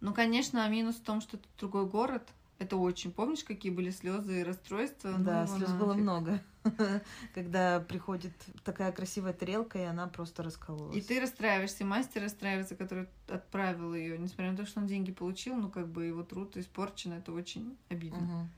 Ну, 0.00 0.12
конечно, 0.14 0.68
минус 0.68 0.96
в 0.96 1.02
том, 1.02 1.20
что 1.20 1.36
это 1.36 1.46
другой 1.58 1.86
город. 1.86 2.28
Это 2.58 2.76
очень. 2.76 3.12
Помнишь, 3.12 3.44
какие 3.44 3.70
были 3.70 3.90
слезы 3.90 4.40
и 4.40 4.42
расстройства? 4.42 5.12
Да, 5.16 5.46
Ну, 5.48 5.56
слез 5.56 5.70
нафиг. 5.70 5.80
было 5.80 5.94
много. 5.94 6.42
Когда 7.34 7.80
приходит 7.80 8.32
такая 8.64 8.90
красивая 8.92 9.32
тарелка, 9.32 9.78
и 9.78 9.82
она 9.82 10.08
просто 10.08 10.42
раскололась. 10.42 10.96
И 10.96 11.00
ты 11.00 11.20
расстраиваешься, 11.20 11.84
и 11.84 11.86
мастер 11.86 12.22
расстраивается, 12.22 12.74
который 12.74 13.06
отправил 13.28 13.94
ее, 13.94 14.18
несмотря 14.18 14.50
на 14.50 14.56
то, 14.56 14.66
что 14.66 14.80
он 14.80 14.86
деньги 14.88 15.12
получил, 15.12 15.54
ну 15.56 15.70
как 15.70 15.88
бы 15.88 16.04
его 16.06 16.22
труд 16.24 16.56
испорчен, 16.56 17.12
это 17.12 17.32
очень 17.32 17.76
обидно. 17.90 18.18
Мгм. 18.18 18.50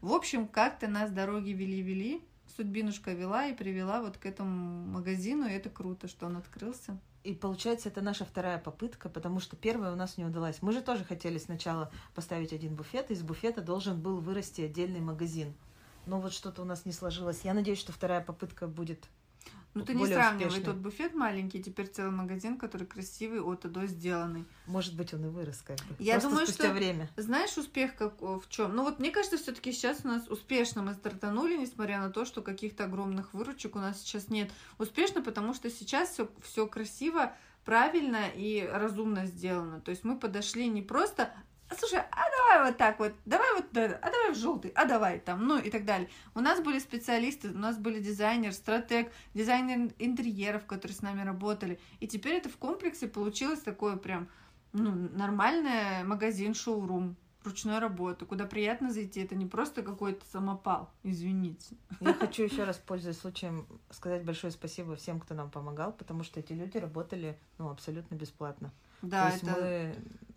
В 0.00 0.12
общем, 0.12 0.48
как-то 0.48 0.88
нас 0.88 1.10
дороги 1.10 1.50
вели-вели, 1.50 2.22
судьбинушка 2.56 3.12
вела 3.12 3.46
и 3.46 3.54
привела 3.54 4.00
вот 4.00 4.16
к 4.16 4.26
этому 4.26 4.86
магазину, 4.86 5.46
и 5.46 5.52
это 5.52 5.68
круто, 5.68 6.08
что 6.08 6.26
он 6.26 6.36
открылся. 6.36 6.98
И 7.24 7.34
получается, 7.34 7.88
это 7.88 8.02
наша 8.02 8.24
вторая 8.24 8.58
попытка, 8.58 9.08
потому 9.08 9.40
что 9.40 9.56
первая 9.56 9.92
у 9.92 9.96
нас 9.96 10.16
не 10.16 10.24
удалась. 10.24 10.62
Мы 10.62 10.72
же 10.72 10.80
тоже 10.80 11.04
хотели 11.04 11.38
сначала 11.38 11.90
поставить 12.14 12.52
один 12.52 12.76
буфет, 12.76 13.10
и 13.10 13.14
из 13.14 13.22
буфета 13.22 13.62
должен 13.62 14.00
был 14.00 14.20
вырасти 14.20 14.60
отдельный 14.60 15.00
магазин. 15.00 15.52
Но 16.06 16.20
вот 16.20 16.32
что-то 16.32 16.62
у 16.62 16.64
нас 16.64 16.84
не 16.84 16.92
сложилось. 16.92 17.40
Я 17.42 17.52
надеюсь, 17.52 17.80
что 17.80 17.92
вторая 17.92 18.20
попытка 18.20 18.68
будет. 18.68 19.08
Ну 19.76 19.84
ты 19.84 19.94
не 19.94 20.06
сравнивай 20.06 20.48
успешный. 20.48 20.64
тот 20.64 20.76
буфет 20.76 21.14
маленький, 21.14 21.62
теперь 21.62 21.86
целый 21.88 22.10
магазин, 22.12 22.56
который 22.56 22.86
красивый, 22.86 23.40
от 23.40 23.64
и 23.64 23.68
до 23.68 23.86
сделанный. 23.86 24.44
Может 24.66 24.96
быть, 24.96 25.12
он 25.14 25.26
и 25.26 25.28
вырос 25.28 25.62
как 25.66 25.76
бы. 25.76 25.94
Я 25.98 26.14
Просто 26.14 26.28
думаю, 26.30 26.46
что- 26.46 26.72
время. 26.72 27.10
Знаешь, 27.16 27.56
успех 27.56 27.94
как 27.96 28.20
в 28.20 28.44
чем? 28.48 28.74
Ну 28.74 28.82
вот 28.82 28.98
мне 28.98 29.10
кажется, 29.10 29.36
все-таки 29.36 29.72
сейчас 29.72 30.00
у 30.04 30.08
нас 30.08 30.28
успешно 30.28 30.82
мы 30.82 30.94
стартанули, 30.94 31.56
несмотря 31.56 32.00
на 32.00 32.10
то, 32.10 32.24
что 32.24 32.42
каких-то 32.42 32.84
огромных 32.84 33.34
выручек 33.34 33.76
у 33.76 33.78
нас 33.78 34.00
сейчас 34.00 34.28
нет. 34.28 34.50
Успешно, 34.78 35.22
потому 35.22 35.54
что 35.54 35.70
сейчас 35.70 36.10
все, 36.10 36.30
все 36.42 36.66
красиво, 36.66 37.32
правильно 37.64 38.28
и 38.34 38.66
разумно 38.72 39.26
сделано. 39.26 39.80
То 39.80 39.90
есть 39.90 40.04
мы 40.04 40.18
подошли 40.18 40.68
не 40.68 40.82
просто 40.82 41.24
«А, 41.24 41.42
слушай, 41.74 41.98
а 41.98 42.24
давай 42.36 42.70
вот 42.70 42.76
так 42.76 42.98
вот, 42.98 43.12
давай 43.24 43.54
вот 43.54 43.66
а 43.76 44.10
давай 44.10 44.32
в 44.32 44.36
желтый, 44.36 44.72
а 44.74 44.84
давай 44.84 45.18
там, 45.18 45.46
ну 45.46 45.58
и 45.58 45.70
так 45.70 45.84
далее. 45.84 46.08
У 46.34 46.40
нас 46.40 46.60
были 46.60 46.78
специалисты, 46.78 47.50
у 47.50 47.58
нас 47.58 47.76
были 47.76 48.00
дизайнер, 48.00 48.52
стратег, 48.52 49.12
дизайнер 49.34 49.92
интерьеров, 49.98 50.66
которые 50.66 50.96
с 50.96 51.02
нами 51.02 51.22
работали. 51.22 51.78
И 52.00 52.06
теперь 52.06 52.34
это 52.34 52.48
в 52.48 52.56
комплексе 52.56 53.08
получилось 53.08 53.60
такое 53.60 53.96
прям 53.96 54.28
ну, 54.72 54.92
нормальный 54.92 56.04
магазин, 56.04 56.54
шоурум 56.54 57.16
ручной 57.46 57.78
работы, 57.78 58.26
куда 58.26 58.44
приятно 58.44 58.90
зайти. 58.92 59.20
Это 59.20 59.34
не 59.34 59.46
просто 59.46 59.82
какой-то 59.82 60.24
самопал, 60.26 60.90
извините. 61.02 61.76
Я 62.00 62.12
хочу 62.12 62.42
еще 62.42 62.64
раз, 62.64 62.76
пользуясь 62.76 63.18
случаем, 63.18 63.66
сказать 63.90 64.24
большое 64.24 64.52
спасибо 64.52 64.96
всем, 64.96 65.20
кто 65.20 65.34
нам 65.34 65.50
помогал, 65.50 65.92
потому 65.92 66.24
что 66.24 66.40
эти 66.40 66.52
люди 66.52 66.76
работали 66.76 67.38
ну, 67.58 67.70
абсолютно 67.70 68.16
бесплатно. 68.16 68.72
Да, 69.02 69.26
То 69.26 69.32
есть 69.32 69.42
это 69.44 69.60
мы 69.60 69.94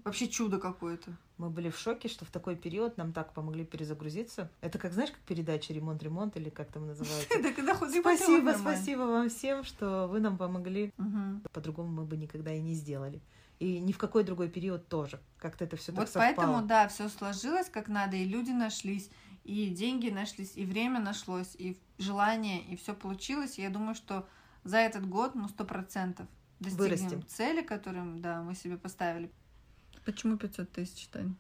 Вообще 0.10 0.28
чудо 0.28 0.58
какое-то. 0.58 1.12
Мы 1.38 1.51
были 1.51 1.70
в 1.70 1.78
шоке, 1.78 2.10
что 2.10 2.25
в 2.25 2.32
такой 2.32 2.56
период 2.56 2.98
нам 2.98 3.13
так 3.13 3.32
помогли 3.32 3.63
перезагрузиться. 3.63 4.50
Это 4.60 4.80
как, 4.80 4.92
знаешь, 4.92 5.12
как 5.12 5.20
передача 5.20 5.72
«Ремонт-ремонт» 5.72 6.36
или 6.36 6.50
как 6.50 6.72
там 6.72 6.88
называется? 6.88 7.28
Да, 7.44 7.54
когда 7.54 7.75
хоть 7.75 7.92
Спасибо, 7.92 8.56
спасибо 8.60 9.01
вам 9.01 9.30
всем, 9.30 9.63
что 9.63 10.08
вы 10.08 10.20
нам 10.20 10.39
помогли. 10.39 10.92
По-другому 11.54 11.89
мы 11.89 12.06
бы 12.06 12.18
никогда 12.18 12.51
и 12.51 12.60
не 12.60 12.74
сделали. 12.74 13.22
И 13.60 13.80
ни 13.80 13.92
в 13.92 14.00
какой 14.00 14.24
другой 14.24 14.50
период 14.50 14.88
тоже. 14.88 15.20
Как-то 15.38 15.66
это 15.66 15.78
все 15.78 15.92
так 15.92 16.08
Вот 16.08 16.13
поэтому, 16.16 16.63
да, 16.63 16.88
все 16.88 17.08
сложилось 17.08 17.70
как 17.70 17.88
надо, 17.88 18.18
и 18.18 18.25
люди 18.25 18.50
нашлись, 18.50 19.12
и 19.44 19.70
деньги 19.70 20.10
нашлись, 20.10 20.54
и 20.56 20.66
время 20.66 21.00
нашлось, 21.00 21.56
и 21.56 21.78
желание, 22.00 22.63
и 22.63 22.75
все 22.78 22.96
получилось. 22.96 23.60
Я 23.60 23.70
думаю, 23.70 23.94
что 23.94 24.28
за 24.63 24.78
этот 24.78 25.08
год, 25.08 25.36
ну, 25.36 25.48
сто 25.50 25.66
процентов 25.66 26.25
достигнем 26.60 27.24
цели, 27.28 27.62
которым, 27.62 28.22
да, 28.22 28.42
мы 28.42 28.56
себе 28.56 28.75
поставили. 28.78 29.32
Почему 30.06 30.38
500 30.38 30.72
тысяч, 30.72 31.08
Тань? 31.08 31.36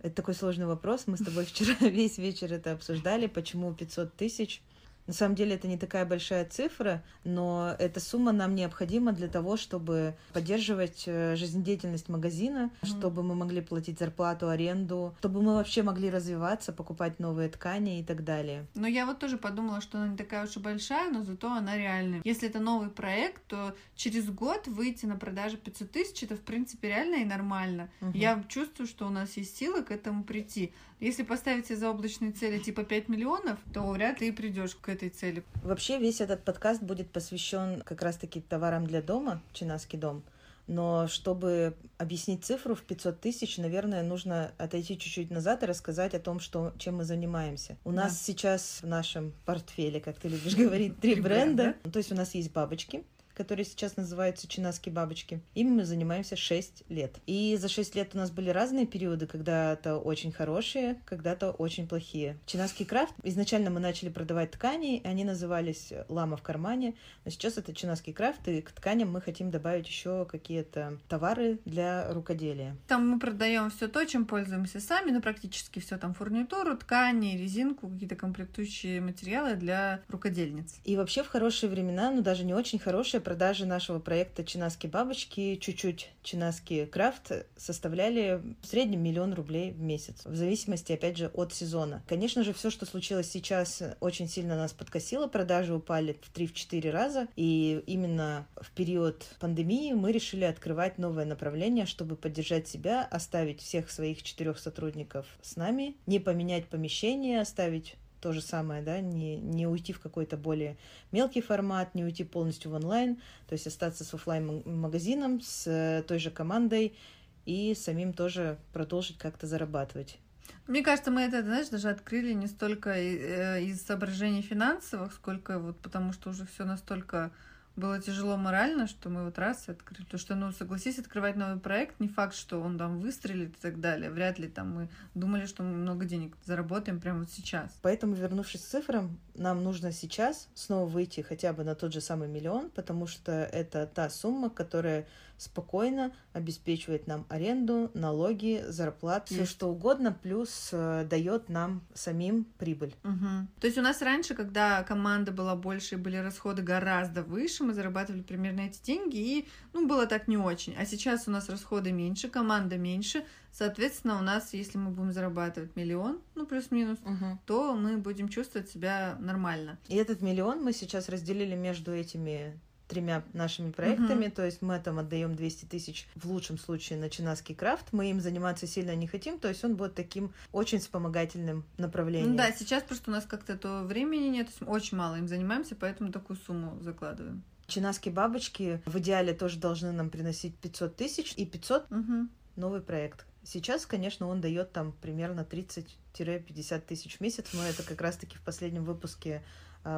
Это 0.00 0.16
такой 0.16 0.34
сложный 0.34 0.66
вопрос. 0.66 1.06
Мы 1.06 1.16
с 1.16 1.24
тобой 1.24 1.44
вчера 1.46 1.74
весь 1.88 2.18
вечер 2.18 2.52
это 2.52 2.72
обсуждали. 2.72 3.26
Почему 3.26 3.72
500 3.74 4.14
тысяч? 4.14 4.62
На 5.06 5.12
самом 5.12 5.34
деле 5.36 5.54
это 5.54 5.68
не 5.68 5.78
такая 5.78 6.04
большая 6.04 6.44
цифра, 6.44 7.02
но 7.24 7.74
эта 7.78 8.00
сумма 8.00 8.32
нам 8.32 8.54
необходима 8.54 9.12
для 9.12 9.28
того, 9.28 9.56
чтобы 9.56 10.14
поддерживать 10.32 11.04
э, 11.06 11.36
жизнедеятельность 11.36 12.08
магазина, 12.08 12.70
Мгм. 12.82 12.90
чтобы 12.90 13.22
мы 13.22 13.34
могли 13.34 13.60
платить 13.60 13.98
зарплату, 13.98 14.48
аренду, 14.48 15.14
чтобы 15.20 15.42
мы 15.42 15.54
вообще 15.54 15.82
могли 15.82 16.10
развиваться, 16.10 16.72
покупать 16.72 17.20
новые 17.20 17.48
ткани 17.48 18.00
и 18.00 18.04
так 18.04 18.24
далее. 18.24 18.66
Но 18.74 18.86
я 18.86 19.06
вот 19.06 19.18
тоже 19.18 19.36
подумала, 19.38 19.80
что 19.80 19.98
она 19.98 20.08
не 20.08 20.16
такая 20.16 20.44
уж 20.44 20.56
и 20.56 20.60
большая, 20.60 21.10
но 21.10 21.22
зато 21.22 21.52
она 21.52 21.76
реальная. 21.76 22.20
Если 22.24 22.48
это 22.48 22.58
новый 22.58 22.90
проект, 22.90 23.44
то 23.46 23.76
через 23.94 24.28
год 24.30 24.66
выйти 24.66 25.06
на 25.06 25.16
продажу 25.16 25.56
500 25.56 25.90
тысяч, 25.90 26.22
это 26.22 26.36
в 26.36 26.40
принципе 26.40 26.88
реально 26.88 27.16
и 27.16 27.24
нормально. 27.24 27.90
Мгм. 28.00 28.12
Я 28.12 28.42
чувствую, 28.48 28.86
что 28.86 29.06
у 29.06 29.10
нас 29.10 29.36
есть 29.36 29.56
силы 29.56 29.82
к 29.82 29.90
этому 29.90 30.24
прийти. 30.24 30.72
Если 30.98 31.22
поставить 31.24 31.66
себе 31.66 31.76
заоблачные 31.76 32.32
цели 32.32 32.58
типа 32.58 32.82
5 32.84 33.08
миллионов, 33.08 33.58
то 33.74 33.82
вряд 33.90 34.20
ли 34.20 34.28
и 34.28 34.32
придешь 34.32 34.74
к 34.76 34.88
этой 34.88 35.10
цели. 35.10 35.42
Вообще 35.62 35.98
весь 35.98 36.20
этот 36.22 36.42
подкаст 36.42 36.82
будет 36.82 37.10
посвящен 37.10 37.82
как 37.82 38.00
раз-таки 38.02 38.40
товарам 38.40 38.86
для 38.86 39.02
дома, 39.02 39.42
Чинаский 39.52 39.98
дом. 39.98 40.22
Но 40.68 41.06
чтобы 41.06 41.76
объяснить 41.96 42.44
цифру 42.44 42.74
в 42.74 42.82
500 42.82 43.20
тысяч, 43.20 43.56
наверное, 43.58 44.02
нужно 44.02 44.50
отойти 44.58 44.98
чуть-чуть 44.98 45.30
назад 45.30 45.62
и 45.62 45.66
рассказать 45.66 46.12
о 46.14 46.18
том, 46.18 46.40
что, 46.40 46.72
чем 46.78 46.96
мы 46.96 47.04
занимаемся. 47.04 47.76
У 47.84 47.90
Да. 47.90 48.04
нас 48.04 48.20
сейчас 48.20 48.80
в 48.82 48.86
нашем 48.86 49.32
портфеле, 49.44 50.00
как 50.00 50.18
ты 50.18 50.28
любишь 50.28 50.56
говорить, 50.56 50.98
три 50.98 51.12
Три 51.12 51.22
бренда. 51.22 51.76
То 51.92 51.98
есть 51.98 52.10
у 52.10 52.16
нас 52.16 52.34
есть 52.34 52.52
бабочки, 52.52 53.04
которые 53.36 53.66
сейчас 53.66 53.96
называются 53.96 54.48
чинаски 54.48 54.90
бабочки. 54.90 55.40
Ими 55.54 55.70
мы 55.70 55.84
занимаемся 55.84 56.36
6 56.36 56.84
лет. 56.88 57.16
И 57.26 57.56
за 57.60 57.68
6 57.68 57.94
лет 57.94 58.10
у 58.14 58.18
нас 58.18 58.30
были 58.30 58.50
разные 58.50 58.86
периоды, 58.86 59.26
когда-то 59.26 59.98
очень 59.98 60.32
хорошие, 60.32 61.00
когда-то 61.04 61.50
очень 61.50 61.86
плохие. 61.86 62.38
Чинаский 62.46 62.86
крафт, 62.86 63.14
изначально 63.22 63.70
мы 63.70 63.80
начали 63.80 64.08
продавать 64.08 64.52
ткани, 64.52 65.02
они 65.04 65.24
назывались 65.24 65.92
«Лама 66.08 66.36
в 66.36 66.42
кармане», 66.42 66.94
но 67.24 67.30
сейчас 67.30 67.58
это 67.58 67.74
чинаский 67.74 68.12
крафт, 68.12 68.48
и 68.48 68.62
к 68.62 68.72
тканям 68.72 69.12
мы 69.12 69.20
хотим 69.20 69.50
добавить 69.50 69.86
еще 69.86 70.24
какие-то 70.24 70.98
товары 71.08 71.58
для 71.64 72.12
рукоделия. 72.12 72.76
Там 72.88 73.08
мы 73.08 73.18
продаем 73.18 73.70
все 73.70 73.88
то, 73.88 74.04
чем 74.06 74.24
пользуемся 74.24 74.80
сами, 74.80 75.10
ну 75.10 75.20
практически 75.20 75.78
все 75.78 75.98
там 75.98 76.14
фурнитуру, 76.14 76.76
ткани, 76.76 77.36
резинку, 77.36 77.88
какие-то 77.88 78.16
комплектующие 78.16 79.00
материалы 79.00 79.54
для 79.54 80.00
рукодельниц. 80.08 80.76
И 80.84 80.96
вообще 80.96 81.22
в 81.22 81.28
хорошие 81.28 81.68
времена, 81.68 82.10
ну 82.10 82.22
даже 82.22 82.44
не 82.44 82.54
очень 82.54 82.78
хорошие, 82.78 83.20
продажи 83.26 83.66
нашего 83.66 83.98
проекта 83.98 84.44
«Чинаски 84.44 84.86
бабочки», 84.86 85.56
чуть-чуть 85.56 86.12
«Чинаски 86.22 86.84
крафт» 86.86 87.32
составляли 87.56 88.40
в 88.62 88.66
среднем 88.68 89.02
миллион 89.02 89.34
рублей 89.34 89.72
в 89.72 89.80
месяц, 89.80 90.24
в 90.24 90.36
зависимости, 90.36 90.92
опять 90.92 91.16
же, 91.16 91.26
от 91.34 91.52
сезона. 91.52 92.04
Конечно 92.06 92.44
же, 92.44 92.52
все, 92.52 92.70
что 92.70 92.86
случилось 92.86 93.28
сейчас, 93.28 93.82
очень 93.98 94.28
сильно 94.28 94.54
нас 94.54 94.72
подкосило, 94.72 95.26
продажи 95.26 95.74
упали 95.74 96.16
в 96.22 96.32
3-4 96.32 96.88
раза, 96.92 97.26
и 97.34 97.82
именно 97.88 98.46
в 98.54 98.70
период 98.70 99.26
пандемии 99.40 99.92
мы 99.92 100.12
решили 100.12 100.44
открывать 100.44 100.96
новое 100.96 101.24
направление, 101.24 101.86
чтобы 101.86 102.14
поддержать 102.14 102.68
себя, 102.68 103.04
оставить 103.10 103.60
всех 103.60 103.90
своих 103.90 104.22
четырех 104.22 104.60
сотрудников 104.60 105.26
с 105.42 105.56
нами, 105.56 105.96
не 106.06 106.20
поменять 106.20 106.66
помещение, 106.66 107.40
оставить 107.40 107.96
то 108.20 108.32
же 108.32 108.40
самое, 108.40 108.82
да, 108.82 109.00
не, 109.00 109.36
не 109.36 109.66
уйти 109.66 109.92
в 109.92 110.00
какой-то 110.00 110.36
более 110.36 110.76
мелкий 111.12 111.40
формат, 111.40 111.94
не 111.94 112.04
уйти 112.04 112.24
полностью 112.24 112.70
в 112.70 112.74
онлайн, 112.74 113.16
то 113.46 113.52
есть 113.52 113.66
остаться 113.66 114.04
с 114.04 114.14
оффлайн-магазином, 114.14 115.40
с 115.40 115.66
э, 115.66 116.02
той 116.02 116.18
же 116.18 116.30
командой 116.30 116.96
и 117.44 117.74
самим 117.74 118.12
тоже 118.12 118.58
продолжить 118.72 119.18
как-то 119.18 119.46
зарабатывать. 119.46 120.18
Мне 120.66 120.82
кажется, 120.82 121.10
мы 121.10 121.22
это, 121.22 121.42
знаешь, 121.42 121.68
даже 121.68 121.88
открыли 121.90 122.32
не 122.32 122.46
столько 122.46 122.90
э, 122.90 123.62
из 123.62 123.82
соображений 123.82 124.42
финансовых, 124.42 125.12
сколько 125.12 125.58
вот 125.58 125.78
потому 125.80 126.12
что 126.12 126.30
уже 126.30 126.44
все 126.46 126.64
настолько 126.64 127.30
было 127.76 128.00
тяжело 128.00 128.36
морально, 128.36 128.86
что 128.86 129.10
мы 129.10 129.24
вот 129.24 129.38
раз 129.38 129.68
открыли. 129.68 130.04
Потому 130.04 130.18
что, 130.18 130.34
ну, 130.34 130.52
согласись, 130.52 130.98
открывать 130.98 131.36
новый 131.36 131.60
проект, 131.60 132.00
не 132.00 132.08
факт, 132.08 132.34
что 132.34 132.60
он 132.60 132.78
там 132.78 133.00
выстрелит 133.00 133.50
и 133.50 133.60
так 133.60 133.80
далее. 133.80 134.10
Вряд 134.10 134.38
ли 134.38 134.48
там 134.48 134.74
мы 134.74 134.88
думали, 135.14 135.46
что 135.46 135.62
мы 135.62 135.74
много 135.74 136.06
денег 136.06 136.34
заработаем 136.44 137.00
прямо 137.00 137.20
вот 137.20 137.30
сейчас. 137.30 137.70
Поэтому, 137.82 138.14
вернувшись 138.14 138.62
к 138.62 138.66
цифрам, 138.66 139.18
нам 139.34 139.62
нужно 139.62 139.92
сейчас 139.92 140.48
снова 140.54 140.88
выйти 140.88 141.20
хотя 141.20 141.52
бы 141.52 141.64
на 141.64 141.74
тот 141.74 141.92
же 141.92 142.00
самый 142.00 142.28
миллион, 142.28 142.70
потому 142.70 143.06
что 143.06 143.32
это 143.32 143.86
та 143.86 144.08
сумма, 144.08 144.48
которая 144.50 145.06
спокойно 145.38 146.12
обеспечивает 146.32 147.06
нам 147.06 147.26
аренду, 147.28 147.90
налоги, 147.94 148.64
зарплат, 148.68 149.28
все 149.28 149.44
что 149.44 149.68
угодно, 149.68 150.12
плюс 150.12 150.70
э, 150.72 151.06
дает 151.08 151.48
нам 151.48 151.82
самим 151.94 152.44
прибыль. 152.58 152.94
Мгм. 153.02 153.48
То 153.60 153.66
есть 153.66 153.78
у 153.78 153.82
нас 153.82 154.02
раньше, 154.02 154.34
когда 154.34 154.82
команда 154.82 155.32
была 155.32 155.56
больше 155.56 155.94
и 155.94 155.98
были 155.98 156.16
расходы 156.16 156.62
гораздо 156.62 157.22
выше, 157.22 157.64
мы 157.64 157.74
зарабатывали 157.74 158.22
примерно 158.22 158.60
эти 158.60 158.82
деньги, 158.82 159.16
и 159.16 159.48
ну, 159.72 159.86
было 159.86 160.06
так 160.06 160.28
не 160.28 160.36
очень. 160.36 160.74
А 160.76 160.84
сейчас 160.86 161.28
у 161.28 161.30
нас 161.30 161.48
расходы 161.48 161.92
меньше, 161.92 162.28
команда 162.28 162.76
меньше, 162.76 163.24
соответственно, 163.52 164.18
у 164.18 164.22
нас, 164.22 164.52
если 164.52 164.78
мы 164.78 164.90
будем 164.90 165.12
зарабатывать 165.12 165.76
миллион, 165.76 166.20
ну 166.34 166.46
плюс-минус, 166.46 166.98
то 167.46 167.74
мы 167.74 167.98
будем 167.98 168.28
чувствовать 168.28 168.70
себя 168.70 169.16
нормально. 169.20 169.78
И 169.88 169.96
этот 169.96 170.20
миллион 170.20 170.62
мы 170.62 170.72
сейчас 170.72 171.08
разделили 171.08 171.54
между 171.54 171.92
этими 171.92 172.58
тремя 172.88 173.24
нашими 173.32 173.70
проектами, 173.70 174.26
Мгм. 174.26 174.30
то 174.30 174.44
есть 174.44 174.62
мы 174.62 174.78
там 174.78 174.98
отдаем 174.98 175.34
200 175.34 175.64
тысяч 175.66 176.06
в 176.14 176.26
лучшем 176.30 176.58
случае 176.58 176.98
на 176.98 177.10
Чинаский 177.10 177.54
крафт, 177.54 177.92
мы 177.92 178.10
им 178.10 178.20
заниматься 178.20 178.66
сильно 178.66 178.94
не 178.94 179.06
хотим, 179.06 179.38
то 179.38 179.48
есть 179.48 179.64
он 179.64 179.76
будет 179.76 179.94
таким 179.94 180.32
очень 180.52 180.78
вспомогательным 180.78 181.64
направлением. 181.78 182.32
Ну 182.32 182.36
да, 182.36 182.52
сейчас 182.52 182.82
просто 182.82 183.10
у 183.10 183.14
нас 183.14 183.24
как-то 183.24 183.54
этого 183.54 183.82
времени 183.84 184.28
нет, 184.28 184.48
то 184.58 184.64
очень 184.66 184.96
мало 184.96 185.16
им 185.16 185.26
занимаемся, 185.28 185.74
поэтому 185.74 186.12
такую 186.12 186.36
сумму 186.38 186.78
закладываем. 186.80 187.42
Чинаски 187.66 188.08
бабочки 188.10 188.80
в 188.86 188.96
идеале 188.98 189.34
тоже 189.34 189.58
должны 189.58 189.90
нам 189.90 190.08
приносить 190.10 190.54
500 190.58 190.94
тысяч 190.96 191.34
и 191.36 191.44
500 191.44 191.90
Мгм. 191.90 192.30
новый 192.54 192.80
проект. 192.80 193.26
Сейчас, 193.42 193.86
конечно, 193.86 194.28
он 194.28 194.40
дает 194.40 194.72
там 194.72 194.92
примерно 195.02 195.44
30-50 195.44 196.80
тысяч 196.86 197.16
в 197.18 197.20
месяц. 197.20 197.46
Мы 197.54 197.62
это 197.64 197.82
как 197.82 198.00
раз-таки 198.00 198.36
в 198.36 198.40
последнем 198.42 198.84
выпуске 198.84 199.42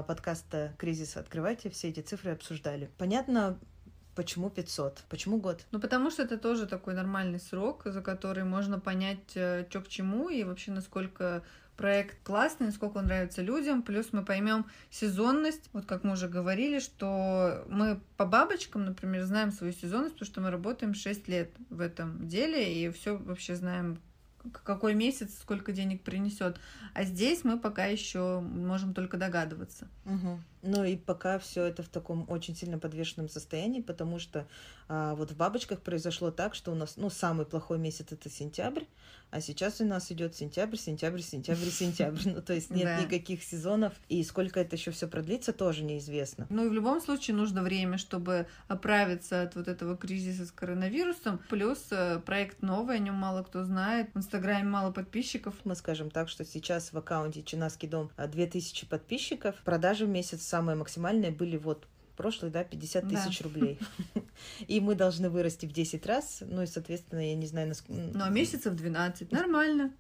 подкаста 0.07 0.75
«Кризис. 0.79 1.17
Открывайте» 1.17 1.71
все 1.71 1.89
эти 1.89 2.01
цифры 2.01 2.33
обсуждали. 2.33 2.91
Понятно, 2.99 3.59
почему 4.15 4.51
500, 4.51 5.05
почему 5.09 5.39
год. 5.39 5.65
Ну, 5.71 5.81
потому 5.81 6.11
что 6.11 6.23
это 6.23 6.39
тоже 6.39 6.67
такой 6.67 6.95
нормальный 6.95 7.41
срок, 7.41 7.83
за 7.85 8.03
который 8.03 8.45
можно 8.45 8.79
понять, 8.81 9.31
что 9.31 9.83
к 9.85 9.89
чему, 9.89 10.29
и 10.29 10.45
вообще 10.45 10.73
насколько 10.73 11.43
проект 11.77 12.21
классный, 12.25 12.67
насколько 12.67 12.99
он 12.99 13.05
нравится 13.05 13.41
людям. 13.41 13.83
Плюс 13.83 14.09
мы 14.13 14.25
поймем 14.25 14.67
сезонность. 14.91 15.71
Вот 15.73 15.87
как 15.87 16.03
мы 16.03 16.15
уже 16.15 16.29
говорили, 16.29 16.81
что 16.81 17.65
мы 17.69 18.01
по 18.17 18.27
бабочкам, 18.27 18.85
например, 18.85 19.23
знаем 19.25 19.53
свою 19.53 19.73
сезонность, 19.73 20.15
потому 20.15 20.27
что 20.27 20.41
мы 20.41 20.51
работаем 20.51 20.93
6 20.93 21.29
лет 21.29 21.53
в 21.71 21.81
этом 21.81 22.27
деле, 22.27 22.75
и 22.75 22.91
все 22.91 23.17
вообще 23.17 23.55
знаем, 23.55 24.01
какой 24.53 24.95
месяц 24.95 25.39
сколько 25.41 25.73
денег 25.73 26.03
принесет. 26.03 26.59
А 26.95 27.05
здесь 27.05 27.45
мы 27.45 27.59
пока 27.59 27.87
еще 27.87 28.41
можем 28.41 28.95
только 28.95 29.17
догадываться. 29.17 29.89
Ну 30.63 30.85
и 30.85 30.97
пока 30.97 31.39
все 31.39 31.65
это 31.65 31.83
в 31.83 31.89
таком 31.89 32.27
очень 32.29 32.57
сильно 32.57 32.79
подвешенном 32.79 33.29
состоянии, 33.29 33.81
потому 33.81 34.19
что 34.19 34.47
а, 34.89 35.15
вот 35.15 35.31
в 35.31 35.37
бабочках 35.37 35.81
произошло 35.81 36.31
так, 36.31 36.55
что 36.55 36.73
у 36.73 36.75
нас, 36.75 36.97
ну, 36.97 37.11
самый 37.11 37.47
плохой 37.47 37.79
месяц 37.79 38.07
это 38.11 38.31
сентябрь, 38.31 38.85
а 39.31 39.43
сейчас 39.43 39.81
у 39.83 39.85
нас 39.85 40.11
идет 40.11 40.35
сентябрь, 40.35 40.77
сентябрь, 40.77 41.21
сентябрь, 41.21 41.69
сентябрь. 41.69 42.21
Ну, 42.25 42.41
то 42.43 42.55
есть 42.55 42.71
нет 42.71 42.85
Да. 42.85 43.01
никаких 43.03 43.43
сезонов, 43.43 43.93
и 44.09 44.23
сколько 44.25 44.61
это 44.61 44.77
еще 44.77 44.91
все 44.91 45.07
продлится, 45.07 45.53
тоже 45.53 45.83
неизвестно. 45.83 46.47
Ну 46.49 46.65
и 46.65 46.69
в 46.69 46.73
любом 46.73 47.01
случае 47.01 47.37
нужно 47.37 47.63
время, 47.63 47.99
чтобы 47.99 48.47
оправиться 48.69 49.43
от 49.43 49.55
вот 49.57 49.69
этого 49.69 49.97
кризиса 49.97 50.47
с 50.47 50.51
коронавирусом. 50.53 51.41
Плюс 51.51 51.87
э, 51.91 52.21
проект 52.25 52.63
новый, 52.63 52.97
о 52.97 52.99
нем 52.99 53.15
мало 53.15 53.43
кто 53.43 53.65
знает. 53.65 54.09
В 54.15 54.19
Инстаграме 54.19 54.65
мало 54.65 54.93
подписчиков. 54.93 55.55
Мы 55.65 55.75
скажем 55.75 56.11
так, 56.11 56.29
что 56.29 56.45
сейчас 56.45 56.93
в 56.93 56.99
аккаунте 56.99 57.43
Чинаский 57.43 57.89
дом 57.89 58.11
а, 58.17 58.27
2000 58.29 58.87
подписчиков. 58.87 59.57
Продажи 59.65 60.07
в 60.07 60.09
месяц 60.09 60.48
самые 60.49 60.77
максимальные 60.77 61.31
были 61.31 61.57
вот 61.57 61.87
прошлый, 62.17 62.51
да, 62.51 62.65
50 62.65 63.07
Да. 63.07 63.17
тысяч 63.25 63.41
рублей. 63.43 63.79
И 64.67 64.81
мы 64.81 64.97
должны 64.97 65.31
вырасти 65.31 65.67
в 65.67 65.73
10 65.73 66.05
раз, 66.07 66.43
ну 66.45 66.63
и, 66.63 66.67
соответственно, 66.67 67.21
я 67.21 67.37
не 67.37 67.47
знаю, 67.47 67.69
насколько... 67.69 68.03
Ну, 68.03 68.25
а 68.25 68.29
месяцев 68.29 68.75
12, 68.75 69.31
нормально. 69.33 69.93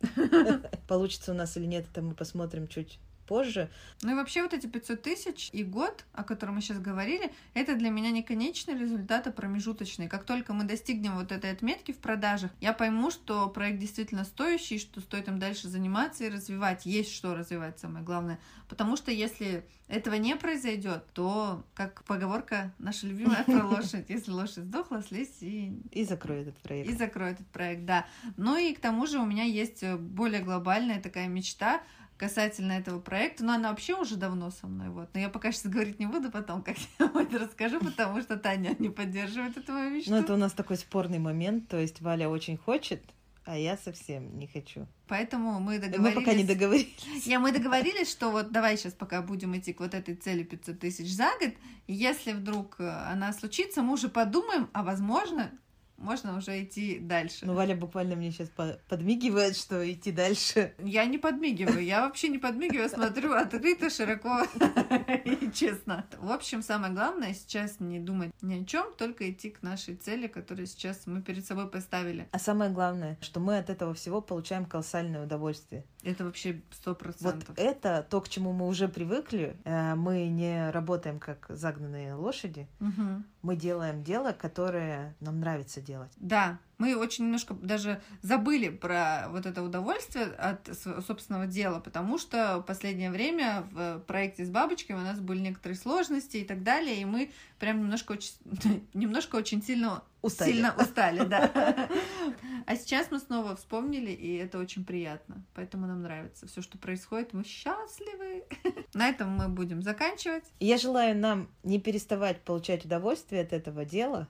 Получится 0.88 1.32
у 1.32 1.34
нас 1.34 1.56
или 1.56 1.66
нет, 1.66 1.86
это 1.90 2.02
мы 2.02 2.14
посмотрим 2.14 2.66
чуть 2.66 2.98
позже. 3.28 3.70
Ну 4.02 4.12
и 4.12 4.14
вообще 4.14 4.42
вот 4.42 4.54
эти 4.54 4.66
500 4.66 5.02
тысяч 5.02 5.50
и 5.52 5.62
год, 5.62 6.04
о 6.12 6.24
котором 6.24 6.56
мы 6.56 6.60
сейчас 6.62 6.80
говорили, 6.80 7.30
это 7.54 7.76
для 7.76 7.90
меня 7.90 8.10
не 8.10 8.22
конечный 8.22 8.76
результат, 8.76 9.26
а 9.26 9.32
промежуточный. 9.32 10.08
Как 10.08 10.24
только 10.24 10.54
мы 10.54 10.64
достигнем 10.64 11.16
вот 11.16 11.30
этой 11.30 11.52
отметки 11.52 11.92
в 11.92 11.98
продажах, 11.98 12.50
я 12.60 12.72
пойму, 12.72 13.10
что 13.10 13.48
проект 13.48 13.78
действительно 13.78 14.24
стоящий, 14.24 14.78
что 14.78 15.00
стоит 15.00 15.28
им 15.28 15.38
дальше 15.38 15.68
заниматься 15.68 16.24
и 16.24 16.28
развивать. 16.28 16.86
Есть 16.86 17.12
что 17.12 17.34
развивать, 17.34 17.78
самое 17.78 18.04
главное. 18.04 18.38
Потому 18.68 18.96
что 18.96 19.10
если 19.10 19.64
этого 19.88 20.14
не 20.16 20.36
произойдет, 20.36 21.04
то, 21.12 21.64
как 21.74 22.04
поговорка 22.04 22.74
наша 22.78 23.06
любимая 23.06 23.44
про 23.44 23.64
лошадь, 23.66 24.06
если 24.08 24.30
лошадь 24.30 24.64
сдохла, 24.64 25.02
слезь 25.02 25.36
и 25.40 25.72
И 25.92 26.04
закрою 26.04 26.42
этот 26.42 26.58
проект. 26.58 26.90
и 26.90 26.94
закрою 26.94 27.32
этот 27.32 27.46
проект, 27.48 27.84
да. 27.84 28.06
Ну 28.36 28.56
и 28.56 28.72
к 28.74 28.80
тому 28.80 29.06
же 29.06 29.18
у 29.18 29.24
меня 29.26 29.44
есть 29.44 29.84
более 29.94 30.42
глобальная 30.42 31.00
такая 31.00 31.28
мечта 31.28 31.80
касательно 32.18 32.72
этого 32.72 33.00
проекта. 33.00 33.44
Но 33.44 33.54
она 33.54 33.70
вообще 33.70 33.94
уже 33.94 34.16
давно 34.16 34.50
со 34.50 34.66
мной. 34.66 34.90
Вот. 34.90 35.08
Но 35.14 35.20
я 35.20 35.28
пока 35.28 35.52
сейчас 35.52 35.72
говорить 35.72 35.98
не 35.98 36.06
буду, 36.06 36.30
потом 36.30 36.62
как-нибудь 36.62 37.32
расскажу, 37.32 37.80
потому 37.80 38.20
что 38.20 38.36
Таня 38.36 38.76
не 38.78 38.90
поддерживает 38.90 39.56
эту 39.56 39.72
мою 39.72 39.90
мечту. 39.90 40.10
Ну, 40.10 40.16
это 40.18 40.34
у 40.34 40.36
нас 40.36 40.52
такой 40.52 40.76
спорный 40.76 41.18
момент, 41.18 41.68
то 41.68 41.78
есть 41.78 42.00
Валя 42.00 42.28
очень 42.28 42.58
хочет, 42.58 43.02
а 43.44 43.56
я 43.56 43.78
совсем 43.78 44.38
не 44.38 44.46
хочу. 44.46 44.86
Поэтому 45.06 45.58
мы 45.58 45.78
договорились... 45.78 46.16
Мы 46.16 46.20
пока 46.20 46.34
не 46.34 46.44
договорились. 46.44 47.26
Я, 47.26 47.40
мы 47.40 47.52
договорились, 47.52 48.10
что 48.10 48.30
вот 48.30 48.52
давай 48.52 48.76
сейчас 48.76 48.92
пока 48.92 49.22
будем 49.22 49.56
идти 49.56 49.72
к 49.72 49.80
вот 49.80 49.94
этой 49.94 50.16
цели 50.16 50.42
500 50.42 50.78
тысяч 50.78 51.10
за 51.14 51.30
год. 51.40 51.54
Если 51.86 52.32
вдруг 52.32 52.76
э, 52.78 52.86
она 52.86 53.32
случится, 53.32 53.80
мы 53.80 53.94
уже 53.94 54.08
подумаем, 54.08 54.68
а 54.74 54.82
возможно, 54.82 55.50
можно 55.98 56.36
уже 56.36 56.62
идти 56.62 56.98
дальше. 56.98 57.44
Ну, 57.44 57.54
Валя 57.54 57.76
буквально 57.76 58.16
мне 58.16 58.30
сейчас 58.30 58.48
подмигивает, 58.88 59.56
что 59.56 59.88
идти 59.90 60.12
дальше. 60.12 60.74
Я 60.78 61.04
не 61.04 61.18
подмигиваю, 61.18 61.84
я 61.84 62.02
вообще 62.06 62.28
не 62.28 62.38
подмигиваю, 62.38 62.88
смотрю 62.88 63.32
открыто, 63.34 63.90
широко 63.90 64.42
и 65.24 65.50
честно. 65.52 66.06
В 66.20 66.30
общем, 66.30 66.62
самое 66.62 66.92
главное 66.92 67.34
сейчас 67.34 67.80
не 67.80 67.98
думать 67.98 68.30
ни 68.42 68.62
о 68.62 68.64
чем, 68.64 68.86
только 68.96 69.30
идти 69.30 69.50
к 69.50 69.62
нашей 69.62 69.96
цели, 69.96 70.26
которую 70.28 70.66
сейчас 70.66 71.06
мы 71.06 71.20
перед 71.22 71.44
собой 71.44 71.68
поставили. 71.68 72.28
А 72.32 72.38
самое 72.38 72.70
главное, 72.70 73.18
что 73.20 73.40
мы 73.40 73.58
от 73.58 73.68
этого 73.70 73.94
всего 73.94 74.20
получаем 74.20 74.64
колоссальное 74.64 75.24
удовольствие. 75.24 75.84
Это 76.04 76.24
вообще 76.24 76.62
сто 76.70 76.90
Вот 76.92 76.98
процентов. 76.98 77.50
это 77.58 78.06
то, 78.08 78.20
к 78.20 78.28
чему 78.28 78.52
мы 78.52 78.66
уже 78.68 78.88
привыкли. 78.88 79.56
Э, 79.64 79.94
Мы 79.94 80.28
не 80.28 80.70
работаем 80.70 81.18
как 81.18 81.46
загнанные 81.48 82.14
лошади. 82.14 82.68
Мгм. 82.78 83.24
Мы 83.42 83.56
делаем 83.56 84.02
дело, 84.04 84.32
которое 84.32 85.14
нам 85.20 85.40
нравится 85.40 85.80
делать. 85.88 86.12
Да, 86.16 86.58
мы 86.76 86.96
очень 86.96 87.24
немножко 87.24 87.54
даже 87.54 88.00
забыли 88.22 88.68
про 88.68 89.26
вот 89.30 89.46
это 89.46 89.62
удовольствие 89.62 90.26
от 90.26 90.68
собственного 91.06 91.46
дела, 91.46 91.80
потому 91.80 92.18
что 92.18 92.58
в 92.58 92.62
последнее 92.62 93.10
время 93.10 93.66
в 93.72 94.00
проекте 94.06 94.44
с 94.44 94.50
бабочками 94.50 94.98
у 94.98 95.02
нас 95.02 95.18
были 95.18 95.40
некоторые 95.40 95.76
сложности 95.78 96.36
и 96.36 96.44
так 96.44 96.62
далее, 96.62 97.00
и 97.00 97.04
мы 97.04 97.32
прям 97.58 97.80
немножко 97.80 98.12
очень, 98.12 98.32
немножко 98.94 99.36
очень 99.36 99.62
сильно 99.62 100.02
Устали. 100.20 100.50
Сильно 100.50 100.74
устали, 100.76 101.24
да. 101.24 101.88
А 102.66 102.76
сейчас 102.76 103.10
мы 103.10 103.18
снова 103.18 103.56
вспомнили, 103.56 104.10
и 104.10 104.34
это 104.34 104.58
очень 104.58 104.84
приятно. 104.84 105.42
Поэтому 105.54 105.86
нам 105.86 106.02
нравится 106.02 106.46
все, 106.46 106.60
что 106.60 106.76
происходит. 106.76 107.32
Мы 107.32 107.44
счастливы. 107.44 108.44
На 108.94 109.08
этом 109.08 109.30
мы 109.30 109.48
будем 109.48 109.80
заканчивать. 109.80 110.44
Я 110.60 110.76
желаю 110.76 111.16
нам 111.16 111.48
не 111.62 111.80
переставать 111.80 112.42
получать 112.42 112.84
удовольствие 112.84 113.42
от 113.42 113.52
этого 113.52 113.84
дела, 113.84 114.28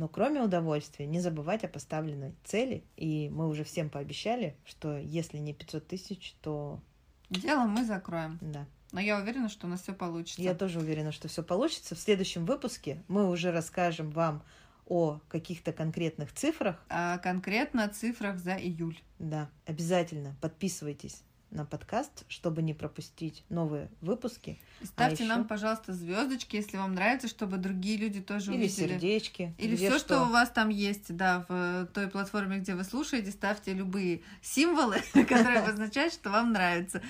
но 0.00 0.08
кроме 0.08 0.40
удовольствия 0.40 1.04
не 1.06 1.20
забывать 1.20 1.62
о 1.62 1.68
поставленной 1.68 2.34
цели. 2.42 2.84
И 2.96 3.28
мы 3.28 3.48
уже 3.48 3.64
всем 3.64 3.90
пообещали, 3.90 4.56
что 4.64 4.96
если 4.96 5.36
не 5.36 5.52
500 5.52 5.86
тысяч, 5.86 6.34
то 6.40 6.80
Дело 7.28 7.66
мы 7.66 7.84
закроем. 7.84 8.38
да. 8.40 8.66
Но 8.92 9.00
я 9.00 9.18
уверена, 9.20 9.50
что 9.50 9.66
у 9.66 9.70
нас 9.70 9.82
все 9.82 9.92
получится. 9.92 10.40
Я 10.40 10.54
тоже 10.54 10.78
уверена, 10.78 11.12
что 11.12 11.28
все 11.28 11.42
получится. 11.42 11.94
В 11.94 11.98
следующем 12.00 12.46
выпуске 12.46 13.02
мы 13.08 13.28
уже 13.28 13.52
расскажем 13.52 14.10
вам 14.10 14.42
о 14.86 15.20
каких-то 15.28 15.70
конкретных 15.74 16.32
цифрах. 16.32 16.82
А 16.88 17.18
конкретно 17.18 17.86
цифрах 17.90 18.38
за 18.38 18.54
июль. 18.54 18.98
Да, 19.18 19.50
обязательно 19.66 20.34
подписывайтесь 20.40 21.22
на 21.50 21.64
подкаст, 21.64 22.24
чтобы 22.28 22.62
не 22.62 22.74
пропустить 22.74 23.44
новые 23.48 23.90
выпуски. 24.00 24.58
И 24.80 24.86
ставьте 24.86 25.24
А 25.24 25.26
нам, 25.26 25.40
ещё- 25.40 25.48
пожалуйста, 25.48 25.92
звездочки, 25.92 26.56
если 26.56 26.76
вам 26.76 26.94
нравится, 26.94 27.28
чтобы 27.28 27.56
другие 27.56 27.96
люди 27.96 28.20
тоже 28.20 28.52
Или 28.52 28.64
увидели. 28.64 28.88
сердечки. 28.88 29.54
Или 29.58 29.76
все, 29.76 29.98
что. 29.98 30.22
у 30.22 30.26
вас 30.30 30.50
там 30.50 30.68
есть, 30.68 31.14
да, 31.16 31.44
в 31.48 31.86
той 31.92 32.08
платформе, 32.08 32.58
где 32.58 32.74
вы 32.74 32.84
слушаете, 32.84 33.30
ставьте 33.30 33.72
любые 33.72 34.22
символы, 34.42 34.96
которые 35.28 35.58
обозначают, 35.60 36.14
что 36.14 36.30
вам 36.30 36.52
нравится. 36.52 37.02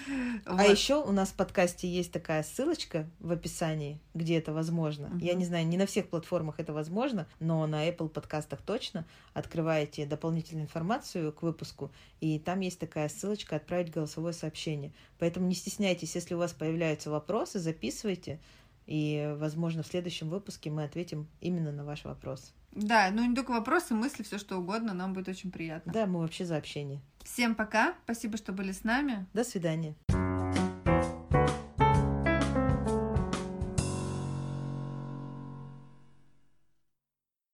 А 0.46 0.64
еще 0.64 1.02
у 1.02 1.12
нас 1.12 1.28
в 1.30 1.34
подкасте 1.34 1.88
есть 1.88 2.12
такая 2.12 2.42
ссылочка 2.42 3.08
в 3.20 3.30
описании, 3.32 4.00
где 4.14 4.38
это 4.38 4.52
возможно. 4.52 5.10
Я 5.20 5.34
не 5.34 5.44
знаю, 5.44 5.66
не 5.66 5.76
на 5.76 5.86
всех 5.86 6.08
платформах 6.08 6.58
это 6.58 6.72
возможно, 6.72 7.26
но 7.40 7.66
на 7.66 7.88
Apple 7.88 8.08
подкастах 8.08 8.62
точно. 8.62 9.04
Открываете 9.34 10.06
дополнительную 10.06 10.64
информацию 10.64 11.32
к 11.32 11.42
выпуску, 11.42 11.90
и 12.20 12.38
там 12.38 12.60
есть 12.60 12.78
такая 12.78 13.08
ссылочка 13.08 13.56
«Отправить 13.56 13.90
голосовое 14.30 14.32
сообщение». 14.32 14.92
Поэтому 15.18 15.46
не 15.46 15.54
стесняйтесь, 15.54 16.14
если 16.14 16.34
у 16.34 16.38
вас 16.38 16.52
появляются 16.52 17.10
вопросы, 17.10 17.58
записывайте, 17.58 18.40
и, 18.86 19.34
возможно, 19.38 19.82
в 19.82 19.86
следующем 19.86 20.28
выпуске 20.28 20.70
мы 20.70 20.84
ответим 20.84 21.28
именно 21.40 21.70
на 21.70 21.84
ваш 21.84 22.04
вопрос. 22.04 22.52
Да, 22.72 23.10
ну 23.12 23.24
не 23.24 23.34
только 23.34 23.50
вопросы, 23.50 23.94
мысли, 23.94 24.22
все 24.22 24.38
что 24.38 24.56
угодно, 24.58 24.94
нам 24.94 25.12
будет 25.12 25.28
очень 25.28 25.50
приятно. 25.50 25.92
Да, 25.92 26.06
мы 26.06 26.20
вообще 26.20 26.44
за 26.44 26.56
общение. 26.56 27.00
Всем 27.22 27.54
пока, 27.54 27.94
спасибо, 28.04 28.36
что 28.36 28.52
были 28.52 28.72
с 28.72 28.84
нами. 28.84 29.26
До 29.32 29.44
свидания. 29.44 29.94